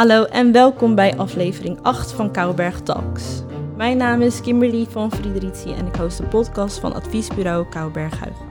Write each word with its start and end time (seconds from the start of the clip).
Hallo 0.00 0.24
en 0.24 0.52
welkom 0.52 0.94
bij 0.94 1.16
aflevering 1.16 1.78
8 1.82 2.12
van 2.12 2.32
Kouwberg 2.32 2.80
Talks. 2.80 3.42
Mijn 3.76 3.96
naam 3.96 4.22
is 4.22 4.40
Kimberly 4.40 4.86
van 4.90 5.12
Friederici 5.12 5.72
en 5.72 5.86
ik 5.86 5.96
host 5.96 6.16
de 6.16 6.26
podcast 6.26 6.78
van 6.78 6.94
adviesbureau 6.94 7.68
Kouwberg 7.68 8.18
Huigen. 8.18 8.46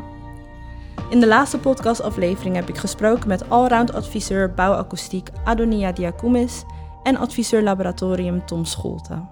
In 1.10 1.20
de 1.20 1.28
laatste 1.28 1.58
podcastaflevering 1.58 2.56
heb 2.56 2.70
ik 2.70 2.78
gesproken 2.78 3.28
met 3.28 3.49
allround 3.49 3.94
adviseur 3.94 4.54
bouwakoestiek 4.54 5.29
Adonia 5.44 5.92
Diakoumis 5.92 6.63
en 7.04 7.17
adviseur 7.17 7.63
laboratorium 7.63 8.46
Tom 8.46 8.66
Scholte. 8.66 9.26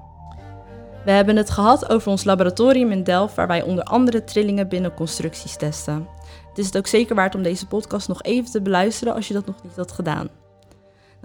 We 1.05 1.11
hebben 1.11 1.35
het 1.35 1.49
gehad 1.49 1.89
over 1.89 2.11
ons 2.11 2.23
laboratorium 2.23 2.91
in 2.91 3.03
Delft, 3.03 3.35
waar 3.35 3.47
wij 3.47 3.61
onder 3.61 3.83
andere 3.83 4.23
trillingen 4.23 4.67
binnen 4.67 4.93
constructies 4.93 5.57
testen. 5.57 6.07
Het 6.49 6.57
is 6.57 6.65
het 6.65 6.77
ook 6.77 6.87
zeker 6.87 7.15
waard 7.15 7.35
om 7.35 7.43
deze 7.43 7.67
podcast 7.67 8.07
nog 8.07 8.23
even 8.23 8.51
te 8.51 8.61
beluisteren 8.61 9.13
als 9.13 9.27
je 9.27 9.33
dat 9.33 9.45
nog 9.45 9.63
niet 9.63 9.75
had 9.75 9.91
gedaan. 9.91 10.29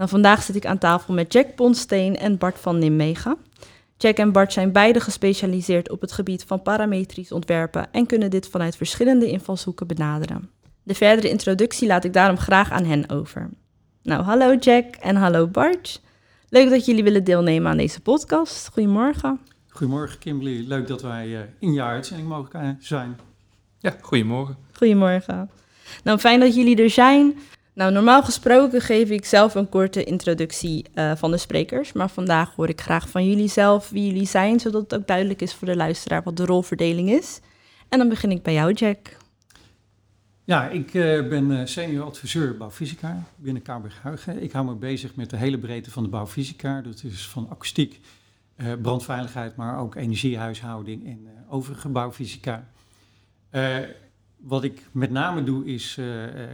Nou, 0.03 0.15
vandaag 0.15 0.43
zit 0.43 0.55
ik 0.55 0.65
aan 0.65 0.77
tafel 0.77 1.13
met 1.13 1.33
Jack 1.33 1.55
Ponsteen 1.55 2.17
en 2.17 2.37
Bart 2.37 2.59
van 2.59 2.79
Nimmega. 2.79 3.37
Jack 3.97 4.17
en 4.17 4.31
Bart 4.31 4.53
zijn 4.53 4.71
beide 4.71 4.99
gespecialiseerd 4.99 5.89
op 5.89 6.01
het 6.01 6.11
gebied 6.11 6.43
van 6.43 6.61
parametrisch 6.61 7.31
ontwerpen 7.31 7.91
en 7.91 8.05
kunnen 8.05 8.29
dit 8.29 8.47
vanuit 8.47 8.75
verschillende 8.75 9.29
invalshoeken 9.29 9.87
benaderen. 9.87 10.49
De 10.83 10.93
verdere 10.93 11.29
introductie 11.29 11.87
laat 11.87 12.03
ik 12.03 12.13
daarom 12.13 12.37
graag 12.37 12.71
aan 12.71 12.85
hen 12.85 13.09
over. 13.09 13.49
Nou, 14.01 14.23
hallo 14.23 14.55
Jack 14.55 14.95
en 14.95 15.15
hallo 15.15 15.47
Bart. 15.47 16.01
Leuk 16.49 16.69
dat 16.69 16.85
jullie 16.85 17.03
willen 17.03 17.23
deelnemen 17.23 17.71
aan 17.71 17.77
deze 17.77 18.01
podcast. 18.01 18.69
Goedemorgen. 18.73 19.39
Goedemorgen 19.69 20.19
Kimberly, 20.19 20.67
leuk 20.67 20.87
dat 20.87 21.01
wij 21.01 21.27
uh, 21.27 21.39
in 21.59 21.73
je 21.73 21.83
uitzending 21.83 22.29
mogen 22.29 22.77
zijn. 22.81 23.19
Ja, 23.79 23.95
goedemorgen. 24.01 24.57
Goedemorgen. 24.71 25.49
Nou, 26.03 26.19
fijn 26.19 26.39
dat 26.39 26.55
jullie 26.55 26.81
er 26.83 26.89
zijn. 26.89 27.35
Nou, 27.73 27.91
normaal 27.91 28.23
gesproken 28.23 28.81
geef 28.81 29.09
ik 29.09 29.25
zelf 29.25 29.55
een 29.55 29.69
korte 29.69 30.03
introductie 30.03 30.85
uh, 30.95 31.15
van 31.15 31.31
de 31.31 31.37
sprekers, 31.37 31.93
maar 31.93 32.09
vandaag 32.09 32.55
hoor 32.55 32.69
ik 32.69 32.81
graag 32.81 33.09
van 33.09 33.29
jullie 33.29 33.47
zelf 33.47 33.89
wie 33.89 34.05
jullie 34.05 34.27
zijn, 34.27 34.59
zodat 34.59 34.81
het 34.81 34.95
ook 34.95 35.07
duidelijk 35.07 35.41
is 35.41 35.53
voor 35.53 35.67
de 35.67 35.75
luisteraar 35.75 36.23
wat 36.23 36.37
de 36.37 36.45
rolverdeling 36.45 37.09
is. 37.09 37.39
En 37.89 37.97
dan 37.97 38.09
begin 38.09 38.31
ik 38.31 38.43
bij 38.43 38.53
jou, 38.53 38.73
Jack. 38.73 39.17
Ja, 40.43 40.69
ik 40.69 40.93
uh, 40.93 41.27
ben 41.27 41.67
senior 41.67 42.05
adviseur 42.05 42.57
bouwfysica 42.57 43.23
binnen 43.35 43.61
Kouwberg 43.61 44.01
Huigen. 44.01 44.43
Ik 44.43 44.51
hou 44.51 44.65
me 44.65 44.75
bezig 44.75 45.15
met 45.15 45.29
de 45.29 45.37
hele 45.37 45.57
breedte 45.57 45.91
van 45.91 46.03
de 46.03 46.09
bouwfysica. 46.09 46.81
Dat 46.81 47.03
is 47.03 47.27
van 47.27 47.49
akoestiek, 47.49 47.99
brandveiligheid, 48.81 49.55
maar 49.55 49.79
ook 49.79 49.95
energiehuishouding 49.95 51.05
en 51.05 51.27
overige 51.49 51.89
bouwfysica. 51.89 52.67
wat 54.37 54.63
ik 54.63 54.81
met 54.91 55.11
name 55.11 55.43
doe 55.43 55.65
is 55.65 55.99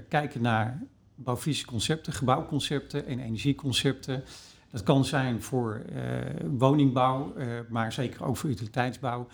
kijken 0.09 0.41
naar 0.41 0.81
bouwfysische 1.23 1.65
concepten, 1.65 2.13
gebouwconcepten 2.13 3.05
en 3.05 3.19
energieconcepten. 3.19 4.23
Dat 4.71 4.83
kan 4.83 5.05
zijn 5.05 5.41
voor 5.41 5.81
uh, 5.95 6.01
woningbouw, 6.57 7.33
uh, 7.37 7.45
maar 7.69 7.93
zeker 7.93 8.25
ook 8.25 8.37
voor 8.37 8.49
utiliteitsbouw. 8.49 9.27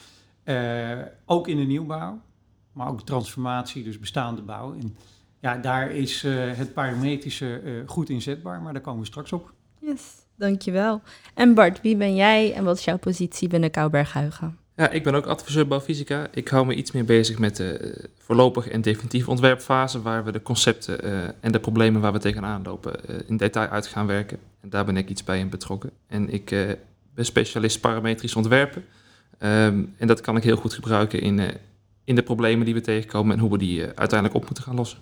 Uh, 0.43 1.01
ook 1.25 1.47
in 1.47 1.57
de 1.57 1.63
nieuwbouw, 1.63 2.19
maar 2.71 2.87
ook 2.87 3.01
transformatie, 3.01 3.83
dus 3.83 3.99
bestaande 3.99 4.41
bouw. 4.41 4.73
En 4.73 4.97
ja, 5.39 5.57
daar 5.57 5.91
is 5.91 6.21
het 6.31 6.73
parametrische 6.73 7.83
goed 7.85 8.09
inzetbaar, 8.09 8.61
maar 8.61 8.73
daar 8.73 8.81
komen 8.81 8.99
we 8.99 9.05
straks 9.05 9.31
op. 9.31 9.53
Yes, 9.79 10.01
dankjewel. 10.35 11.01
En 11.33 11.53
Bart, 11.53 11.81
wie 11.81 11.97
ben 11.97 12.15
jij 12.15 12.53
en 12.53 12.63
wat 12.63 12.77
is 12.77 12.85
jouw 12.85 12.97
positie 12.97 13.47
binnen 13.47 13.71
Kouwberg 13.71 14.13
Huigen? 14.13 14.57
Ja, 14.77 14.89
ik 14.89 15.03
ben 15.03 15.15
ook 15.15 15.25
adviseur 15.25 15.67
bouwfysica. 15.67 16.27
Ik 16.31 16.47
hou 16.47 16.65
me 16.65 16.73
iets 16.73 16.91
meer 16.91 17.05
bezig 17.05 17.39
met 17.39 17.55
de 17.55 17.95
voorlopige 18.17 18.69
en 18.69 18.81
definitieve 18.81 19.29
ontwerpfase, 19.29 20.01
waar 20.01 20.23
we 20.23 20.31
de 20.31 20.41
concepten 20.41 21.05
uh, 21.05 21.23
en 21.39 21.51
de 21.51 21.59
problemen 21.59 22.01
waar 22.01 22.13
we 22.13 22.19
tegenaan 22.19 22.63
lopen 22.63 22.93
uh, 23.09 23.15
in 23.27 23.37
detail 23.37 23.69
uit 23.69 23.87
gaan 23.87 24.07
werken. 24.07 24.37
En 24.61 24.69
daar 24.69 24.85
ben 24.85 24.97
ik 24.97 25.09
iets 25.09 25.23
bij 25.23 25.39
in 25.39 25.49
betrokken. 25.49 25.91
En 26.07 26.29
ik 26.29 26.51
uh, 26.51 26.71
ben 27.13 27.25
specialist 27.25 27.79
parametrisch 27.79 28.35
ontwerpen. 28.35 28.85
Um, 29.39 29.93
en 29.97 30.07
dat 30.07 30.21
kan 30.21 30.37
ik 30.37 30.43
heel 30.43 30.55
goed 30.55 30.73
gebruiken 30.73 31.21
in, 31.21 31.41
in 32.03 32.15
de 32.15 32.23
problemen 32.23 32.65
die 32.65 32.73
we 32.73 32.81
tegenkomen 32.81 33.35
en 33.35 33.41
hoe 33.41 33.51
we 33.51 33.57
die 33.57 33.81
uiteindelijk 33.83 34.33
op 34.33 34.45
moeten 34.45 34.63
gaan 34.63 34.75
lossen. 34.75 34.99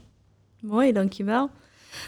Mooi, 0.59 0.91
dankjewel. 0.91 1.49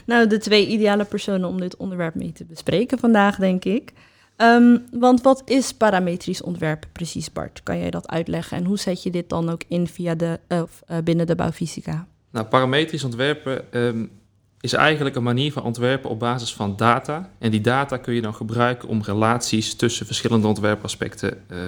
Nou, 0.05 0.27
de 0.27 0.37
twee 0.37 0.67
ideale 0.67 1.05
personen 1.05 1.49
om 1.49 1.59
dit 1.59 1.77
onderwerp 1.77 2.15
mee 2.15 2.31
te 2.31 2.45
bespreken 2.45 2.99
vandaag, 2.99 3.35
denk 3.35 3.65
ik. 3.65 3.93
Um, 4.37 4.85
want 4.91 5.21
wat 5.21 5.41
is 5.45 5.73
parametrisch 5.73 6.41
ontwerp 6.41 6.85
precies, 6.91 7.31
Bart? 7.31 7.63
Kan 7.63 7.79
jij 7.79 7.89
dat 7.89 8.07
uitleggen? 8.07 8.57
En 8.57 8.65
hoe 8.65 8.77
zet 8.77 9.03
je 9.03 9.09
dit 9.09 9.29
dan 9.29 9.49
ook 9.49 9.61
in 9.67 9.87
via 9.87 10.15
de, 10.15 10.39
uh, 10.47 10.63
binnen 11.03 11.27
de 11.27 11.35
bouwfysica? 11.35 12.07
Nou, 12.31 12.45
parametrisch 12.45 13.03
ontwerpen 13.03 13.65
um, 13.71 14.11
is 14.59 14.73
eigenlijk 14.73 15.15
een 15.15 15.23
manier 15.23 15.51
van 15.51 15.63
ontwerpen 15.63 16.09
op 16.09 16.19
basis 16.19 16.53
van 16.53 16.75
data. 16.75 17.29
En 17.39 17.51
die 17.51 17.61
data 17.61 17.97
kun 17.97 18.13
je 18.13 18.21
dan 18.21 18.35
gebruiken 18.35 18.89
om 18.89 19.01
relaties 19.01 19.75
tussen 19.75 20.05
verschillende 20.05 20.47
ontwerpaspecten 20.47 21.43
uh, 21.51 21.59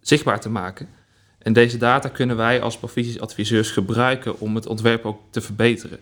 zichtbaar 0.00 0.40
te 0.40 0.50
maken. 0.50 0.88
En 1.38 1.52
deze 1.52 1.76
data 1.76 2.08
kunnen 2.08 2.36
wij 2.36 2.60
als 2.60 2.80
adviseurs 3.18 3.70
gebruiken 3.70 4.40
om 4.40 4.54
het 4.54 4.66
ontwerp 4.66 5.04
ook 5.04 5.20
te 5.30 5.40
verbeteren. 5.40 5.98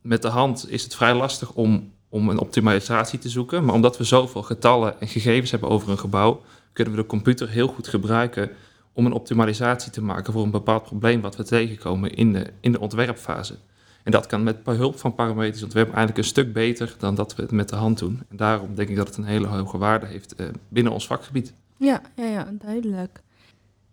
Met 0.00 0.22
de 0.22 0.28
hand 0.28 0.70
is 0.70 0.82
het 0.82 0.94
vrij 0.94 1.14
lastig 1.14 1.52
om 1.52 1.92
om 2.16 2.28
een 2.28 2.38
optimalisatie 2.38 3.18
te 3.18 3.28
zoeken. 3.28 3.64
Maar 3.64 3.74
omdat 3.74 3.98
we 3.98 4.04
zoveel 4.04 4.42
getallen 4.42 5.00
en 5.00 5.08
gegevens 5.08 5.50
hebben 5.50 5.68
over 5.68 5.90
een 5.90 5.98
gebouw, 5.98 6.42
kunnen 6.72 6.94
we 6.94 7.00
de 7.00 7.06
computer 7.06 7.48
heel 7.48 7.68
goed 7.68 7.88
gebruiken 7.88 8.50
om 8.92 9.06
een 9.06 9.12
optimalisatie 9.12 9.92
te 9.92 10.02
maken 10.02 10.32
voor 10.32 10.42
een 10.42 10.50
bepaald 10.50 10.82
probleem 10.82 11.20
wat 11.20 11.36
we 11.36 11.44
tegenkomen 11.44 12.14
in 12.14 12.32
de, 12.32 12.46
in 12.60 12.72
de 12.72 12.80
ontwerpfase. 12.80 13.54
En 14.02 14.12
dat 14.12 14.26
kan 14.26 14.42
met 14.42 14.62
behulp 14.62 14.98
van 14.98 15.14
parametrisch 15.14 15.62
ontwerp 15.62 15.88
eigenlijk 15.88 16.18
een 16.18 16.24
stuk 16.24 16.52
beter 16.52 16.94
dan 16.98 17.14
dat 17.14 17.34
we 17.34 17.42
het 17.42 17.50
met 17.50 17.68
de 17.68 17.76
hand 17.76 17.98
doen. 17.98 18.22
En 18.30 18.36
daarom 18.36 18.74
denk 18.74 18.88
ik 18.88 18.96
dat 18.96 19.06
het 19.06 19.16
een 19.16 19.24
hele 19.24 19.46
hoge 19.46 19.78
waarde 19.78 20.06
heeft 20.06 20.40
uh, 20.40 20.46
binnen 20.68 20.92
ons 20.92 21.06
vakgebied. 21.06 21.52
Ja, 21.78 22.00
ja, 22.14 22.24
ja, 22.24 22.52
duidelijk. 22.52 23.20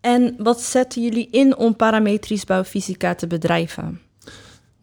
En 0.01 0.35
wat 0.38 0.62
zetten 0.62 1.01
jullie 1.01 1.28
in 1.31 1.57
om 1.57 1.75
parametrisch 1.75 2.45
bouwfysica 2.45 3.16
te 3.16 3.28
bedrijven? 3.28 4.01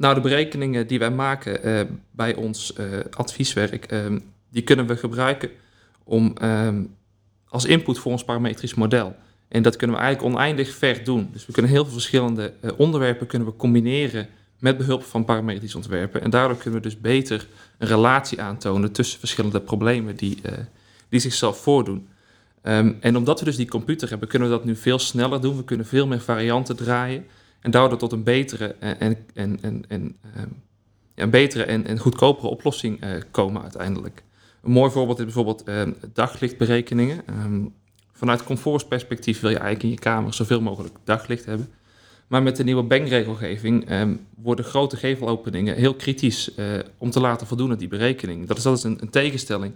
Nou, 0.00 0.14
de 0.14 0.20
berekeningen 0.20 0.86
die 0.86 0.98
wij 0.98 1.10
maken 1.10 1.68
uh, 1.68 1.80
bij 2.10 2.34
ons 2.34 2.72
uh, 2.78 2.86
advieswerk, 3.10 3.92
uh, 3.92 4.16
die 4.50 4.62
kunnen 4.62 4.86
we 4.86 4.96
gebruiken 4.96 5.50
om 6.04 6.36
ehm, 6.36 6.82
als 7.48 7.64
input 7.64 7.98
voor 7.98 8.12
ons 8.12 8.24
parametrisch 8.24 8.74
model. 8.74 9.16
En 9.48 9.62
dat 9.62 9.76
kunnen 9.76 9.96
we 9.96 10.02
eigenlijk 10.02 10.34
oneindig 10.34 10.74
ver 10.74 11.04
doen. 11.04 11.28
Dus 11.32 11.46
we 11.46 11.52
kunnen 11.52 11.70
heel 11.70 11.84
veel 11.84 11.92
verschillende 11.92 12.52
eh, 12.60 12.70
onderwerpen 12.76 13.26
kunnen 13.26 13.48
we 13.48 13.56
combineren 13.56 14.28
met 14.58 14.76
behulp 14.76 15.04
van 15.04 15.24
parametrisch 15.24 15.74
ontwerpen. 15.74 16.22
En 16.22 16.30
daardoor 16.30 16.56
kunnen 16.56 16.80
we 16.80 16.88
dus 16.88 17.00
beter 17.00 17.46
een 17.78 17.88
relatie 17.88 18.40
aantonen 18.40 18.92
tussen 18.92 19.18
verschillende 19.18 19.60
problemen 19.60 20.16
die, 20.16 20.40
die 21.08 21.20
zichzelf 21.20 21.58
voordoen. 21.58 22.08
Um, 22.62 22.96
en 23.00 23.16
omdat 23.16 23.38
we 23.38 23.44
dus 23.44 23.56
die 23.56 23.68
computer 23.68 24.08
hebben, 24.08 24.28
kunnen 24.28 24.48
we 24.48 24.54
dat 24.54 24.64
nu 24.64 24.76
veel 24.76 24.98
sneller 24.98 25.40
doen. 25.40 25.56
We 25.56 25.64
kunnen 25.64 25.86
veel 25.86 26.06
meer 26.06 26.20
varianten 26.20 26.76
draaien. 26.76 27.24
En 27.60 27.70
daardoor 27.70 27.98
tot 27.98 28.12
een 28.12 28.22
betere 28.22 28.66
en, 28.78 29.16
en, 29.34 29.58
en, 29.62 29.84
en, 29.88 30.16
een 31.14 31.30
betere 31.30 31.62
en, 31.62 31.86
en 31.86 31.98
goedkopere 31.98 32.48
oplossing 32.48 33.04
uh, 33.04 33.10
komen 33.30 33.62
uiteindelijk. 33.62 34.22
Een 34.62 34.70
mooi 34.70 34.90
voorbeeld 34.90 35.18
is 35.18 35.24
bijvoorbeeld 35.24 35.68
uh, 35.68 35.82
daglichtberekeningen. 36.12 37.22
Um, 37.44 37.74
vanuit 38.12 38.44
comfortsperspectief 38.44 39.40
wil 39.40 39.50
je 39.50 39.58
eigenlijk 39.58 39.84
in 39.84 39.90
je 39.90 39.98
kamer 39.98 40.34
zoveel 40.34 40.60
mogelijk 40.60 40.94
daglicht 41.04 41.44
hebben. 41.44 41.68
Maar 42.26 42.42
met 42.42 42.56
de 42.56 42.64
nieuwe 42.64 42.82
bankregelgeving 42.82 43.88
worden 44.36 44.64
grote 44.64 44.96
gevelopeningen 44.96 45.76
heel 45.76 45.94
kritisch 45.94 46.50
uh, 46.56 46.78
om 46.98 47.10
te 47.10 47.20
laten 47.20 47.46
voldoen 47.46 47.70
aan 47.70 47.78
die 47.78 47.88
berekening. 47.88 48.46
Dat 48.46 48.56
is 48.56 48.66
altijd 48.66 48.84
een, 48.84 49.02
een, 49.02 49.10
tegenstelling 49.10 49.72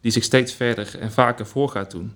die 0.00 0.12
zich 0.12 0.24
steeds 0.24 0.52
verder 0.52 0.98
en 0.98 1.12
vaker 1.12 1.46
voor 1.46 1.68
gaat 1.68 1.90
doen. 1.90 2.14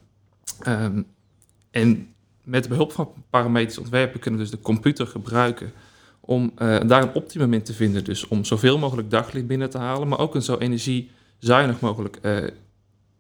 En 1.71 2.15
met 2.44 2.69
behulp 2.69 2.92
van 2.92 3.12
parametrisch 3.30 3.78
ontwerpen 3.78 4.20
kunnen 4.20 4.41
we 4.41 4.47
dus 4.47 4.56
de 4.56 4.62
computer 4.62 5.06
gebruiken 5.06 5.72
om 6.20 6.53
uh, 6.58 6.80
daar 6.86 7.03
een 7.03 7.15
optimum 7.15 7.53
in 7.53 7.62
te 7.62 7.72
vinden. 7.72 8.04
Dus 8.04 8.28
om 8.28 8.44
zoveel 8.44 8.78
mogelijk 8.78 9.10
daglicht 9.10 9.47
binnen 9.47 9.71
te 9.71 9.78
halen, 9.78 10.09
maar 10.09 10.18
ook 10.18 10.34
een 10.34 10.42
zo 10.42 10.59
energiezuinig 10.59 11.80
mogelijk 11.80 12.18
uh, 12.22 12.48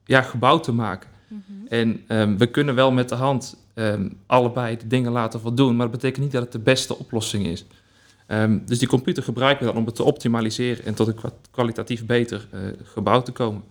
ja, 0.04 0.22
gebouw 0.22 0.60
te 0.60 0.72
maken. 0.72 1.10
Mm 1.28 1.42
-hmm. 1.46 1.66
En 1.68 2.04
um, 2.08 2.38
we 2.38 2.46
kunnen 2.46 2.74
wel 2.74 2.92
met 2.92 3.08
de 3.08 3.14
hand 3.14 3.56
um, 3.74 4.18
allebei 4.26 4.76
de 4.76 4.86
dingen 4.86 5.12
laten 5.12 5.40
voldoen, 5.40 5.76
maar 5.76 5.90
dat 5.90 6.00
betekent 6.00 6.22
niet 6.22 6.32
dat 6.32 6.42
het 6.42 6.52
de 6.52 6.58
beste 6.58 6.98
oplossing 6.98 7.46
is. 7.46 7.64
Um, 8.28 8.62
dus 8.66 8.78
die 8.78 8.88
computer 8.88 9.22
gebruiken 9.22 9.66
we 9.66 9.72
dan 9.72 9.80
om 9.80 9.86
het 9.86 9.94
te 9.94 10.02
optimaliseren 10.02 10.84
en 10.84 10.94
tot 10.94 11.06
een 11.06 11.32
kwalitatief 11.50 12.06
beter 12.06 12.48
uh, 12.54 12.60
gebouw 12.82 13.22
te 13.22 13.32
komen. 13.32 13.62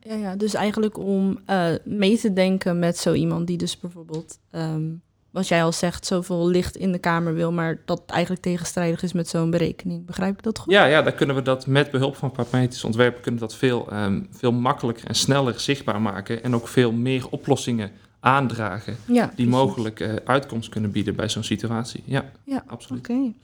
Ja, 0.00 0.14
ja, 0.14 0.36
dus 0.36 0.54
eigenlijk 0.54 0.98
om 0.98 1.38
uh, 1.50 1.68
mee 1.84 2.18
te 2.18 2.32
denken 2.32 2.78
met 2.78 2.98
zo 2.98 3.12
iemand 3.12 3.46
die 3.46 3.56
dus 3.56 3.80
bijvoorbeeld, 3.80 4.38
um, 4.52 5.02
wat 5.30 5.48
jij 5.48 5.62
al 5.62 5.72
zegt, 5.72 6.06
zoveel 6.06 6.48
licht 6.48 6.76
in 6.76 6.92
de 6.92 6.98
kamer 6.98 7.34
wil, 7.34 7.52
maar 7.52 7.78
dat 7.84 8.02
eigenlijk 8.06 8.42
tegenstrijdig 8.42 9.02
is 9.02 9.12
met 9.12 9.28
zo'n 9.28 9.50
berekening. 9.50 10.06
Begrijp 10.06 10.38
ik 10.38 10.42
dat 10.42 10.58
goed? 10.58 10.72
Ja, 10.72 10.84
ja, 10.84 11.02
dan 11.02 11.14
kunnen 11.14 11.36
we 11.36 11.42
dat 11.42 11.66
met 11.66 11.90
behulp 11.90 12.16
van 12.16 12.30
parametrisch 12.30 12.84
ontwerpen 12.84 13.22
kunnen 13.22 13.40
we 13.40 13.46
dat 13.46 13.56
veel, 13.56 13.92
um, 13.92 14.28
veel 14.30 14.52
makkelijker 14.52 15.06
en 15.06 15.14
sneller 15.14 15.60
zichtbaar 15.60 16.00
maken 16.00 16.42
en 16.42 16.54
ook 16.54 16.68
veel 16.68 16.92
meer 16.92 17.28
oplossingen 17.30 17.90
aandragen 18.20 18.96
ja, 19.06 19.32
die 19.36 19.46
mogelijk 19.46 20.00
uh, 20.00 20.14
uitkomst 20.24 20.68
kunnen 20.68 20.90
bieden 20.90 21.16
bij 21.16 21.28
zo'n 21.28 21.44
situatie. 21.44 22.02
Ja, 22.04 22.30
ja 22.44 22.64
absoluut. 22.66 23.08
Okay. 23.08 23.34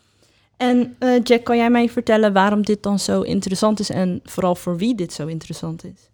En 0.56 0.96
uh, 0.98 1.20
Jack, 1.22 1.44
kan 1.44 1.56
jij 1.56 1.70
mij 1.70 1.88
vertellen 1.88 2.32
waarom 2.32 2.62
dit 2.62 2.82
dan 2.82 2.98
zo 2.98 3.20
interessant 3.20 3.80
is 3.80 3.90
en 3.90 4.20
vooral 4.24 4.54
voor 4.54 4.76
wie 4.76 4.94
dit 4.94 5.12
zo 5.12 5.26
interessant 5.26 5.84
is? 5.84 6.10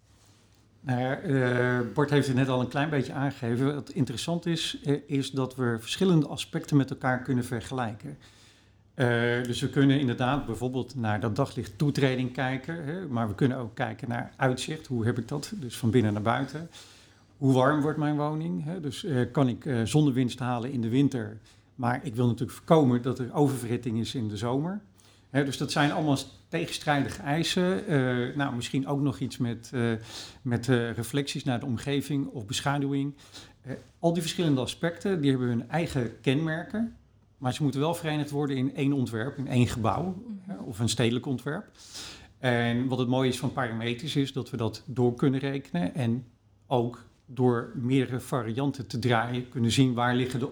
Nou 0.81 1.21
uh, 1.23 1.79
Bart 1.93 2.09
heeft 2.09 2.27
het 2.27 2.35
net 2.35 2.49
al 2.49 2.59
een 2.59 2.67
klein 2.67 2.89
beetje 2.89 3.13
aangegeven. 3.13 3.75
Wat 3.75 3.89
interessant 3.89 4.45
is, 4.45 4.79
is 5.05 5.31
dat 5.31 5.55
we 5.55 5.77
verschillende 5.79 6.27
aspecten 6.27 6.77
met 6.77 6.89
elkaar 6.89 7.21
kunnen 7.21 7.45
vergelijken. 7.45 8.17
Uh, 8.95 9.05
dus 9.43 9.61
we 9.61 9.69
kunnen 9.69 9.99
inderdaad 9.99 10.45
bijvoorbeeld 10.45 10.95
naar 10.95 11.19
dat 11.19 11.35
daglicht 11.35 11.77
toetreding 11.77 12.33
kijken, 12.33 12.83
hè, 12.85 13.07
maar 13.07 13.27
we 13.27 13.35
kunnen 13.35 13.57
ook 13.57 13.75
kijken 13.75 14.09
naar 14.09 14.33
uitzicht. 14.35 14.87
Hoe 14.87 15.05
heb 15.05 15.17
ik 15.17 15.27
dat? 15.27 15.53
Dus 15.55 15.77
van 15.77 15.89
binnen 15.89 16.13
naar 16.13 16.21
buiten. 16.21 16.69
Hoe 17.37 17.53
warm 17.53 17.81
wordt 17.81 17.97
mijn 17.97 18.17
woning? 18.17 18.63
Hè? 18.63 18.79
Dus 18.79 19.05
kan 19.31 19.47
ik 19.47 19.69
zonnewinst 19.83 20.39
halen 20.39 20.71
in 20.71 20.81
de 20.81 20.89
winter? 20.89 21.37
Maar 21.75 21.99
ik 22.03 22.15
wil 22.15 22.25
natuurlijk 22.25 22.57
voorkomen 22.57 23.01
dat 23.01 23.19
er 23.19 23.33
oververhitting 23.33 23.99
is 23.99 24.15
in 24.15 24.27
de 24.27 24.37
zomer. 24.37 24.81
Dus 25.31 25.57
dat 25.57 25.71
zijn 25.71 25.91
allemaal 25.91 26.17
tegenstrijdige 26.47 27.21
eisen. 27.21 27.83
nou, 28.37 28.55
misschien 28.55 28.87
ook 28.87 29.01
nog 29.01 29.19
iets 29.19 29.37
met, 29.37 29.71
met 30.41 30.67
reflecties 30.67 31.43
naar 31.43 31.59
de 31.59 31.65
omgeving 31.65 32.27
of 32.27 32.45
beschaduwing. 32.45 33.15
al 33.99 34.13
die 34.13 34.21
verschillende 34.21 34.61
aspecten 34.61 35.21
die 35.21 35.29
hebben 35.29 35.47
hun 35.47 35.69
eigen 35.69 36.19
kenmerken. 36.21 36.97
Maar 37.39 37.53
ze 37.53 37.63
moeten 37.63 37.81
wel 37.81 37.93
verenigd 37.93 38.29
worden 38.29 38.57
in 38.57 38.75
één 38.75 38.93
ontwerp, 38.93 39.37
in 39.37 39.47
één 39.47 39.67
gebouw 39.67 40.23
mhm. 40.45 40.63
of 40.63 40.79
een 40.79 40.89
stedelijk 40.89 41.25
ontwerp. 41.25 41.65
En 42.39 42.87
wat 42.87 42.99
het 42.99 43.07
mooie 43.07 43.29
is 43.29 43.39
van 43.39 43.53
parameters 43.53 44.15
is 44.15 44.33
dat 44.33 44.49
we 44.49 44.57
dat 44.57 44.83
door 44.85 45.15
kunnen 45.15 45.39
rekenen 45.39 45.95
en 45.95 46.25
ook 46.67 47.05
door 47.25 47.71
meerdere 47.75 48.19
varianten 48.19 48.87
te 48.87 48.99
draaien 48.99 49.49
kunnen 49.49 49.71
zien 49.71 49.93
waar 49.93 50.15
liggen 50.15 50.39
de, 50.39 50.49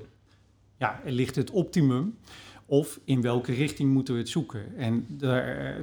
ja, 0.77 1.01
ligt 1.05 1.35
het 1.35 1.51
optimum 1.51 2.17
of 2.67 2.99
in 3.03 3.21
welke 3.21 3.53
richting 3.53 3.93
moeten 3.93 4.13
we 4.13 4.19
het 4.19 4.29
zoeken. 4.29 4.77
En 4.77 5.05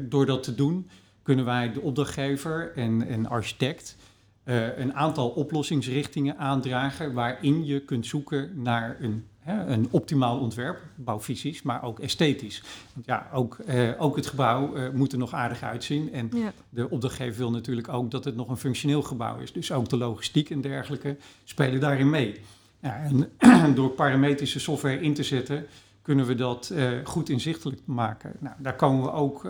door 0.08 0.26
dat 0.26 0.42
te 0.42 0.54
doen 0.54 0.88
kunnen 1.22 1.44
wij 1.44 1.72
de 1.72 1.80
opdrachtgever 1.80 2.72
en, 2.74 3.06
en 3.06 3.26
architect 3.26 3.96
uh, 4.44 4.78
een 4.78 4.94
aantal 4.94 5.28
oplossingsrichtingen 5.28 6.38
aandragen 6.38 7.12
waarin 7.12 7.64
je 7.64 7.80
kunt 7.80 8.06
zoeken 8.06 8.62
naar 8.62 8.96
een 9.00 9.24
een 9.44 9.88
optimaal 9.90 10.38
ontwerp, 10.38 10.78
bouwfysisch, 10.94 11.62
maar 11.62 11.82
ook 11.82 11.98
esthetisch. 11.98 12.62
Want 12.92 13.06
ja, 13.06 13.28
ook, 13.32 13.58
eh, 13.58 13.90
ook 13.98 14.16
het 14.16 14.26
gebouw 14.26 14.76
uh, 14.76 14.90
moet 14.90 15.12
er 15.12 15.18
nog 15.18 15.32
aardig 15.32 15.62
uitzien. 15.62 16.12
En 16.12 16.30
de 16.68 16.90
opdrachtgever 16.90 17.38
wil 17.38 17.50
natuurlijk 17.50 17.88
ook 17.88 18.10
dat 18.10 18.24
het 18.24 18.36
nog 18.36 18.48
een 18.48 18.56
functioneel 18.56 19.02
gebouw 19.02 19.38
is. 19.38 19.52
Dus 19.52 19.72
ook 19.72 19.88
de 19.88 19.96
logistiek 19.96 20.50
en 20.50 20.60
dergelijke 20.60 21.16
spelen 21.44 21.80
daarin 21.80 22.10
mee. 22.10 22.40
Ja, 22.80 23.02
en 23.02 23.74
door 23.74 23.90
parametrische 23.90 24.60
software 24.60 25.00
in 25.00 25.14
te 25.14 25.22
zetten, 25.22 25.66
kunnen 26.04 26.26
we 26.26 26.34
dat 26.34 26.70
uh, 26.72 26.88
goed 27.04 27.28
inzichtelijk 27.28 27.80
maken. 27.84 28.32
Nou, 28.38 28.54
daar 28.58 28.76
komen 28.76 29.02
we 29.02 29.12
ook 29.12 29.46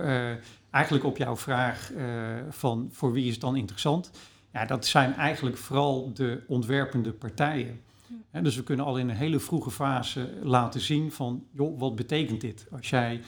eigenlijk 0.71 1.05
op 1.05 1.17
jouw 1.17 1.37
vraag 1.37 1.93
van 2.49 2.89
voor 2.93 3.13
wie 3.13 3.25
is 3.25 3.33
het 3.33 3.41
dan 3.41 3.57
interessant? 3.57 4.11
Ja, 4.53 4.65
dat 4.65 4.87
zijn 4.87 5.15
eigenlijk 5.15 5.57
vooral 5.57 6.13
de 6.13 6.45
ontwerpende 6.47 7.13
partijen 7.13 7.81
dus 8.43 8.57
we 8.57 8.63
kunnen 8.63 8.85
al 8.85 8.99
in 8.99 9.09
een 9.09 9.17
hele 9.17 9.41
vroege 9.41 9.71
fase 9.71 10.29
laten 10.43 10.81
zien 10.81 11.13
van, 11.13 11.45
joh, 11.51 11.79
wat 11.79 11.97
betekent 11.97 12.41
dit? 12.41 12.67
Als 12.71 12.91
jij 12.91 13.21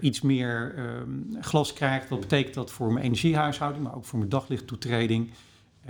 iets 0.00 0.20
meer 0.20 0.74
um, 0.78 1.36
glas 1.40 1.72
krijgt, 1.72 2.08
wat 2.08 2.20
betekent 2.20 2.54
dat 2.54 2.70
voor 2.70 2.92
mijn 2.92 3.04
energiehuishouding, 3.04 3.84
maar 3.84 3.94
ook 3.94 4.04
voor 4.04 4.18
mijn 4.18 4.30
daglichttoetreding, 4.30 5.30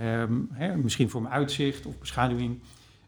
um, 0.01 0.49
hè, 0.51 0.77
misschien 0.77 1.09
voor 1.09 1.21
mijn 1.21 1.33
uitzicht 1.33 1.85
of 1.85 1.99
beschaduwing. 1.99 2.59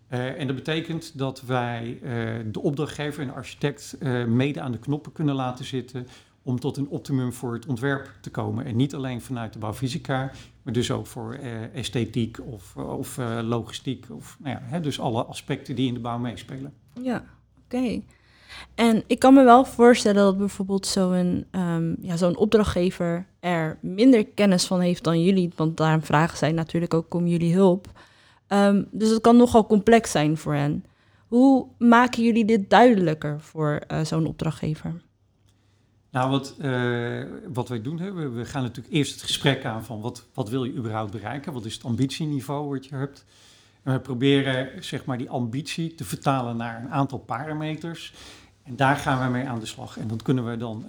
Uh, 0.10 0.40
en 0.40 0.48
dat 0.48 0.56
betekent 0.56 1.18
dat 1.18 1.42
wij 1.42 2.00
uh, 2.02 2.52
de 2.52 2.62
opdrachtgever 2.62 3.22
en 3.22 3.28
de 3.28 3.34
architect 3.34 3.98
mede 4.28 4.62
aan 4.62 4.72
de 4.72 4.80
knoppen 4.80 5.12
kunnen 5.12 5.36
laten 5.36 5.66
zitten 5.66 6.08
om 6.44 6.60
tot 6.60 6.78
een 6.78 6.88
optimum 6.88 7.34
voor 7.34 7.54
het 7.54 7.66
ontwerp 7.66 8.10
te 8.22 8.30
komen. 8.30 8.66
En 8.66 8.76
niet 8.76 8.96
alleen 8.96 9.22
vanuit 9.22 9.54
de 9.54 9.60
bouwfysica, 9.60 10.32
maar 10.62 10.74
dus 10.74 10.92
ook 10.92 11.08
voor 11.08 11.34
esthetiek 11.74 12.38
of, 12.46 12.78
of 12.78 13.18
logistiek. 13.42 14.06
Of, 14.12 14.38
nou 14.40 14.56
ja, 14.56 14.62
hè, 14.64 14.80
dus 14.80 15.00
alle 15.00 15.24
aspecten 15.24 15.76
die 15.76 15.88
in 15.88 15.94
de 15.94 16.00
bouw 16.00 16.18
meespelen. 16.18 16.74
Ja, 17.02 17.24
oké. 17.66 18.02
En 18.76 19.04
ik 19.08 19.20
kan 19.20 19.34
me 19.34 19.44
wel 19.44 19.66
voorstellen 19.66 20.24
dat 20.24 20.38
bijvoorbeeld 20.38 20.86
zo'n 20.86 21.46
um, 21.52 21.96
ja, 22.02 22.18
zo'n 22.18 22.38
opdrachtgever 22.38 23.26
er 23.40 23.78
minder 23.82 24.26
kennis 24.26 24.66
van 24.66 24.80
heeft 24.80 25.04
dan 25.04 25.24
jullie, 25.24 25.52
want 25.56 25.78
daarom 25.78 26.04
vragen 26.04 26.38
zij 26.38 26.52
natuurlijk 26.52 26.94
ook 26.94 27.14
om 27.14 27.28
jullie 27.28 27.54
hulp. 27.54 27.88
Um, 28.48 28.88
dus 28.92 29.10
het 29.10 29.22
kan 29.22 29.38
nogal 29.38 29.66
complex 29.66 30.12
zijn 30.12 30.38
voor 30.38 30.54
hen. 30.54 30.86
Hoe 31.28 31.68
maken 31.78 32.24
jullie 32.24 32.46
dit 32.46 32.70
duidelijker 32.70 33.42
voor 33.42 33.82
uh, 33.92 34.04
zo'n 34.04 34.26
opdrachtgever? 34.26 35.02
Nou, 36.12 36.30
wat, 36.30 36.56
uh, 36.62 37.24
wat 37.54 37.70
wij 37.70 37.82
doen, 37.82 38.00
hè, 38.00 38.30
we, 38.30 38.46
gaan 38.46 38.62
natuurlijk 38.62 38.96
eerst 38.96 39.12
het 39.12 39.22
gesprek 39.22 39.66
aan 39.66 39.84
van 39.84 40.02
wat, 40.02 40.26
wat 40.34 40.50
wil 40.50 40.64
je 40.64 40.74
überhaupt 40.74 41.12
bereiken? 41.12 41.54
Wat 41.54 41.66
is 41.66 41.74
het 41.74 41.84
ambitieniveau 41.84 42.70
wat 42.70 42.86
je 42.86 42.96
hebt? 42.96 43.26
En 43.84 43.94
we 43.94 44.00
proberen 44.00 44.84
zeg 44.84 45.06
maar 45.06 45.18
die 45.18 45.30
ambitie 45.30 45.96
te 45.96 46.04
vertalen 46.04 46.58
naar 46.58 46.84
een 46.84 46.92
aantal 46.92 47.20
parameters. 47.20 48.14
En 48.64 48.76
daar 48.76 48.96
gaan 48.96 49.26
we 49.26 49.38
mee 49.38 49.48
aan 49.48 49.60
de 49.60 49.66
slag. 49.66 49.98
En 49.98 50.08
dan 50.08 50.18
kunnen 50.24 50.50
we 50.50 50.58
dan 50.58 50.86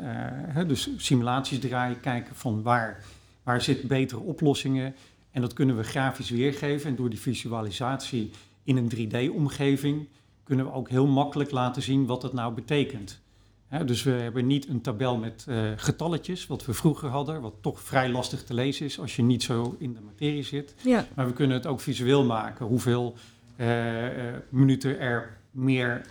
uh, 0.57 0.69
dus 0.69 0.91
simulaties 0.97 1.59
draaien, 1.59 2.01
kijken 2.01 2.35
van 2.35 2.63
waar, 2.63 3.05
waar 3.43 3.63
zitten 3.63 3.89
betere 3.89 4.21
oplossingen. 4.21 4.95
En 5.37 5.43
dat 5.43 5.53
kunnen 5.53 5.77
we 5.77 5.83
grafisch 5.83 6.31
weergeven. 6.31 6.91
En 6.91 6.97
door 6.97 7.11
die 7.11 7.21
visualisatie 7.21 8.31
in 8.65 8.77
een 8.77 8.91
3D-omgeving 8.97 10.09
kunnen 10.45 10.67
we 10.67 10.73
ook 10.73 10.89
heel 10.89 11.07
makkelijk 11.07 11.51
laten 11.51 11.83
zien 11.83 12.07
wat 12.07 12.21
dat 12.21 12.33
nou 12.33 12.55
betekent 12.55 13.21
dus 13.85 14.03
we 14.03 14.11
hebben 14.11 14.47
niet 14.47 14.69
een 14.69 14.81
tabel 14.81 15.17
met 15.17 15.47
uh, 15.49 15.71
getalletjes, 15.77 16.47
wat 16.47 16.65
we 16.65 16.75
vroeger 16.75 17.09
hadden, 17.09 17.41
wat 17.41 17.55
toch 17.61 17.81
vrij 17.81 18.09
lastig 18.09 18.45
te 18.45 18.55
lezen 18.55 18.87
is 18.87 18.99
als 19.01 19.17
je 19.17 19.23
niet 19.23 19.43
zo 19.43 19.77
in 19.79 19.93
de 19.95 20.01
materie 20.01 20.43
zit. 20.43 20.75
Ja. 20.85 21.07
Maar 21.15 21.27
we 21.27 21.33
kunnen 21.33 21.57
het 21.57 21.67
ook 21.67 21.81
visueel 21.81 22.25
maken, 22.25 22.67
hoeveel 22.67 23.15
uh, 23.57 24.03
uh, 24.03 24.35
minuten 24.49 24.99
er 24.99 25.37
meer 25.51 26.07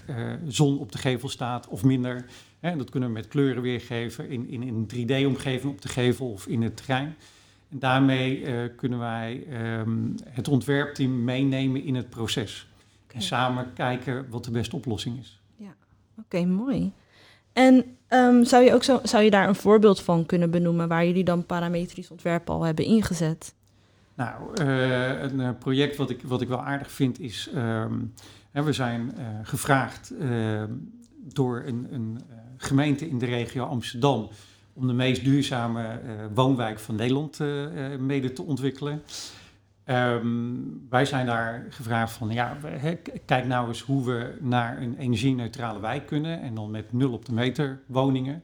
zon 0.48 0.80
op 0.80 0.92
de 0.92 0.98
gevel 0.98 1.30
staat 1.30 1.68
of 1.68 1.84
minder. 1.84 2.26
Hè, 2.60 2.78
dat 2.78 2.90
kunnen 2.90 3.10
we 3.10 3.16
met 3.16 3.28
kleuren 3.28 3.62
weergeven 3.62 4.30
in, 4.30 4.50
in, 4.50 4.64
in 4.64 4.88
een 4.90 5.08
3D-omgeving 5.08 5.72
op 5.72 5.82
de 5.82 5.90
gevel 5.90 6.32
of 6.32 6.48
in 6.48 6.62
het 6.62 6.78
terrein. 6.78 7.16
En 7.70 7.80
daarmee 7.80 8.46
kunnen 8.76 9.00
wij 9.00 9.48
um, 9.80 10.16
het 10.30 10.48
ontwerpteam 10.48 11.24
meenemen 11.24 11.84
in 11.84 11.96
het 11.96 12.10
proces. 12.10 12.68
Okay. 13.04 13.18
En 13.18 13.22
samen 13.22 13.74
kijken 13.74 14.30
wat 14.30 14.44
de 14.44 14.52
beste 14.52 14.76
oplossing 14.76 15.20
is. 15.20 15.42
Ja, 15.56 15.76
oké, 16.18 16.46
mooi. 16.46 16.94
En 17.54 17.98
um, 18.10 18.44
zou 18.44 18.64
je 18.64 18.74
ook 18.74 18.84
zo, 18.84 19.00
zou 19.04 19.24
je 19.24 19.30
daar 19.30 19.48
een 19.48 19.56
voorbeeld 19.56 20.02
van 20.02 20.26
kunnen 20.26 20.52
benoemen 20.52 20.88
waar 20.88 21.06
jullie 21.06 21.24
dan 21.24 21.46
parametrisch 21.46 22.12
ontwerp 22.12 22.50
al 22.50 22.64
hebben 22.64 22.86
ingezet? 22.86 23.56
Nou, 24.16 24.62
uh, 24.62 25.22
een 25.22 25.40
uh, 25.40 25.50
project 25.60 25.96
wat 25.96 26.10
ik, 26.10 26.22
wat 26.22 26.42
ik 26.42 26.48
wel 26.48 26.62
aardig 26.62 26.92
vind 26.92 27.20
is, 27.20 27.50
um, 27.56 28.14
hè, 28.52 28.64
we 28.64 28.74
zijn 28.74 29.14
uh, 29.18 29.26
gevraagd 29.44 30.14
door 31.34 31.64
een, 31.66 31.88
een 31.92 32.20
gemeente 32.58 33.10
in 33.10 33.18
de 33.18 33.26
regio 33.26 33.66
Amsterdam 33.66 34.30
om 34.76 34.88
de 34.88 34.94
meest 34.94 35.24
duurzame 35.24 36.00
woonwijk 36.34 36.80
van 36.80 36.96
Nederland 36.96 37.40
mede 38.00 38.34
te 38.34 38.42
ontwikkelen. 38.42 39.02
Um, 39.86 40.88
wij 40.90 41.06
zijn 41.06 41.26
daar 41.26 41.66
gevraagd 41.70 42.14
van, 42.14 42.30
ja, 42.30 42.58
kijk 43.26 43.46
nou 43.46 43.68
eens 43.68 43.82
hoe 43.82 44.06
we 44.06 44.38
naar 44.40 44.82
een 44.82 44.98
energie-neutrale 44.98 45.80
wijk 45.80 46.06
kunnen 46.06 46.42
en 46.42 46.56
dan 46.56 46.72
met 46.72 46.94
nul 46.94 47.12
op 47.12 47.26
de 47.26 47.34
meter 47.34 47.80
woningen. 47.86 48.44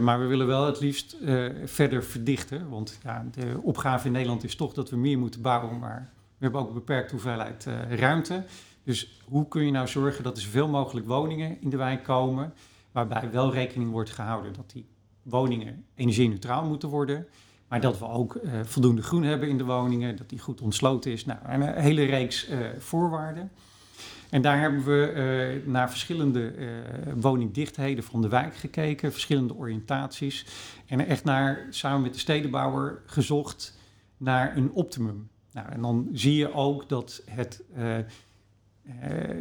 Maar 0.00 0.20
we 0.20 0.26
willen 0.26 0.46
wel 0.46 0.66
het 0.66 0.80
liefst 0.80 1.16
verder 1.64 2.04
verdichten, 2.04 2.68
want 2.68 2.98
ja, 3.02 3.26
de 3.30 3.58
opgave 3.62 4.06
in 4.06 4.12
Nederland 4.12 4.44
is 4.44 4.56
toch 4.56 4.72
dat 4.72 4.90
we 4.90 4.96
meer 4.96 5.18
moeten 5.18 5.40
bouwen, 5.40 5.78
maar 5.78 6.10
we 6.12 6.44
hebben 6.44 6.60
ook 6.60 6.68
een 6.68 6.74
beperkte 6.74 7.14
hoeveelheid 7.14 7.66
ruimte. 7.88 8.44
Dus 8.84 9.22
hoe 9.24 9.48
kun 9.48 9.64
je 9.64 9.70
nou 9.70 9.88
zorgen 9.88 10.24
dat 10.24 10.36
er 10.36 10.42
zoveel 10.42 10.68
mogelijk 10.68 11.06
woningen 11.06 11.60
in 11.60 11.70
de 11.70 11.76
wijk 11.76 12.04
komen, 12.04 12.52
waarbij 12.92 13.30
wel 13.30 13.52
rekening 13.52 13.90
wordt 13.90 14.10
gehouden 14.10 14.52
dat 14.52 14.70
die 14.70 14.86
woningen 15.22 15.84
energie-neutraal 15.94 16.64
moeten 16.64 16.88
worden, 16.88 17.26
maar 17.68 17.80
dat 17.80 17.98
we 17.98 18.08
ook 18.08 18.34
uh, 18.34 18.50
voldoende 18.62 19.02
groen 19.02 19.22
hebben 19.22 19.48
in 19.48 19.58
de 19.58 19.64
woningen, 19.64 20.16
dat 20.16 20.28
die 20.28 20.38
goed 20.38 20.60
ontsloten 20.60 21.12
is. 21.12 21.24
Nou, 21.24 21.38
een 21.44 21.62
hele 21.62 22.04
reeks 22.04 22.48
uh, 22.48 22.58
voorwaarden. 22.78 23.50
En 24.30 24.42
daar 24.42 24.60
hebben 24.60 24.84
we 24.84 25.12
uh, 25.62 25.72
naar 25.72 25.90
verschillende 25.90 26.52
woningdichtheden 27.16 28.04
van 28.04 28.22
de 28.22 28.28
wijk 28.28 28.56
gekeken, 28.56 29.12
verschillende 29.12 29.54
oriëntaties. 29.54 30.46
En 30.86 31.06
echt 31.06 31.24
naar, 31.24 31.66
samen 31.70 32.02
met 32.02 32.12
de 32.12 32.18
stedenbouwer, 32.18 33.02
gezocht 33.06 33.78
naar 34.16 34.56
een 34.56 34.72
optimum. 34.72 35.28
Nou, 35.52 35.68
en 35.68 35.80
dan 35.80 36.08
zie 36.12 36.36
je 36.36 36.54
ook 36.54 36.88
dat 36.88 37.22
het 37.26 37.62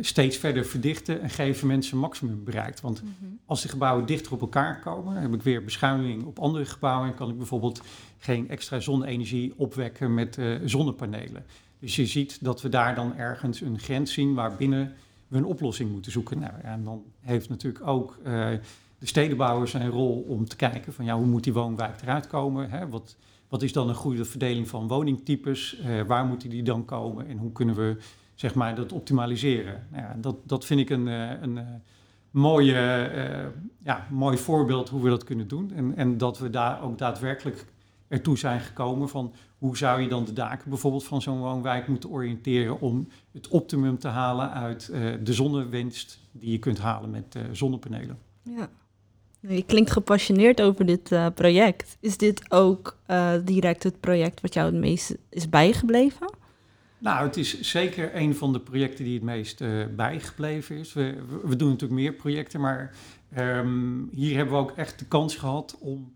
steeds 0.01 0.37
verder 0.37 0.65
verdichten 0.65 1.21
en 1.21 1.29
geven 1.29 1.67
mensen 1.67 1.97
maximum 1.97 2.43
bereikt. 2.43 2.81
Want 2.81 3.01
mhm. 3.03 3.11
als 3.45 3.61
de 3.61 3.67
gebouwen 3.67 4.05
dichter 4.05 4.33
op 4.33 4.41
elkaar 4.41 4.79
komen, 4.79 5.21
heb 5.21 5.33
ik 5.33 5.41
weer 5.41 5.63
beschuiming 5.63 6.23
op 6.23 6.39
andere 6.39 6.65
gebouwen 6.65 7.09
en 7.09 7.15
kan 7.15 7.29
ik 7.29 7.37
bijvoorbeeld 7.37 7.81
geen 8.17 8.49
extra 8.49 8.79
zonne-energie 8.79 9.53
opwekken 9.57 10.13
met 10.13 10.37
uh, 10.37 10.59
zonnepanelen. 10.65 11.45
Dus 11.79 11.95
je 11.95 12.05
ziet 12.05 12.43
dat 12.43 12.61
we 12.61 12.69
daar 12.69 12.95
dan 12.95 13.17
ergens 13.17 13.61
een 13.61 13.79
grens 13.79 14.13
zien 14.13 14.33
waarbinnen 14.33 14.93
we 15.27 15.37
een 15.37 15.45
oplossing 15.45 15.91
moeten 15.91 16.11
zoeken. 16.11 16.39
Nou, 16.39 16.53
en 16.61 16.83
dan 16.83 17.03
heeft 17.19 17.49
natuurlijk 17.49 17.87
ook 17.87 18.17
uh, 18.19 18.49
de 18.99 19.05
stedenbouwer 19.05 19.67
zijn 19.67 19.89
rol 19.89 20.25
om 20.27 20.47
te 20.47 20.55
kijken 20.55 20.93
van 20.93 21.05
ja, 21.05 21.17
hoe 21.17 21.25
moet 21.25 21.43
die 21.43 21.53
woonwijk 21.53 22.01
eruit 22.01 22.27
komen? 22.27 22.69
Hè? 22.69 22.89
Wat, 22.89 23.15
wat 23.47 23.61
is 23.61 23.73
dan 23.73 23.89
een 23.89 23.95
goede 23.95 24.25
verdeling 24.25 24.67
van 24.67 24.87
woningtypes? 24.87 25.79
Uh, 25.79 26.01
waar 26.01 26.25
moeten 26.25 26.49
die 26.49 26.63
dan 26.63 26.85
komen? 26.85 27.27
En 27.27 27.37
hoe 27.37 27.51
kunnen 27.51 27.75
we 27.75 27.97
zeg 28.39 28.55
maar, 28.55 28.75
dat 28.75 28.91
optimaliseren? 28.91 29.87
Nou 29.89 30.03
ja, 30.03 30.15
dat, 30.17 30.35
dat 30.43 30.65
vind 30.65 30.79
ik 30.79 30.89
een, 30.89 31.07
uh, 31.07 31.41
een 31.41 31.55
uh, 31.55 31.63
mooie, 32.31 32.73
ja, 33.83 34.07
mooi 34.09 34.37
voorbeeld 34.37 34.89
hoe 34.89 35.03
we 35.03 35.09
dat 35.09 35.23
kunnen 35.23 35.47
doen. 35.47 35.71
En, 35.75 35.95
en 35.95 36.17
dat 36.17 36.39
we 36.39 36.49
daar 36.49 36.81
ook 36.81 36.97
daadwerkelijk 36.97 37.65
ertoe 38.07 38.37
zijn 38.37 38.59
gekomen 38.59 39.09
van 39.09 39.33
hoe 39.57 39.77
zou 39.77 40.01
je 40.01 40.07
dan 40.07 40.25
de 40.25 40.33
daken 40.33 40.69
bijvoorbeeld 40.69 41.03
van 41.03 41.21
zo'n 41.21 41.39
woonwijk 41.39 41.87
moeten 41.87 42.09
oriënteren 42.09 42.81
om 42.81 43.07
het 43.31 43.47
optimum 43.47 43.97
te 43.97 44.07
halen 44.07 44.51
uit 44.51 44.91
de 45.23 45.33
zonnewinst 45.33 46.19
die 46.31 46.51
je 46.51 46.59
kunt 46.59 46.79
halen 46.79 47.09
met 47.09 47.37
zonnepanelen. 47.51 48.17
Ja. 48.43 48.69
Je 49.39 49.63
klinkt 49.63 49.91
gepassioneerd 49.91 50.61
over 50.61 50.85
dit 50.85 51.33
project. 51.35 51.97
Is 51.99 52.17
dit 52.17 52.51
ook 52.51 52.97
direct 53.43 53.83
het 53.83 53.99
project 53.99 54.41
wat 54.41 54.53
jou 54.53 54.71
het 54.71 54.79
meest 54.79 55.15
is 55.29 55.49
bijgebleven? 55.49 56.37
Nou, 56.99 57.25
het 57.25 57.37
is 57.37 57.61
zeker 57.61 58.15
een 58.15 58.35
van 58.35 58.53
de 58.53 58.59
projecten 58.59 59.05
die 59.05 59.13
het 59.13 59.23
meest 59.23 59.61
uh, 59.61 59.85
bijgebleven 59.95 60.77
is. 60.77 60.93
We, 60.93 61.15
we, 61.43 61.55
doen 61.55 61.69
natuurlijk 61.69 62.01
meer 62.01 62.13
projecten, 62.13 62.59
maar 62.61 62.95
um, 63.37 64.09
hier 64.11 64.35
hebben 64.35 64.53
we 64.53 64.61
ook 64.61 64.71
echt 64.71 64.99
de 64.99 65.05
kans 65.05 65.35
gehad 65.35 65.77
om 65.79 66.11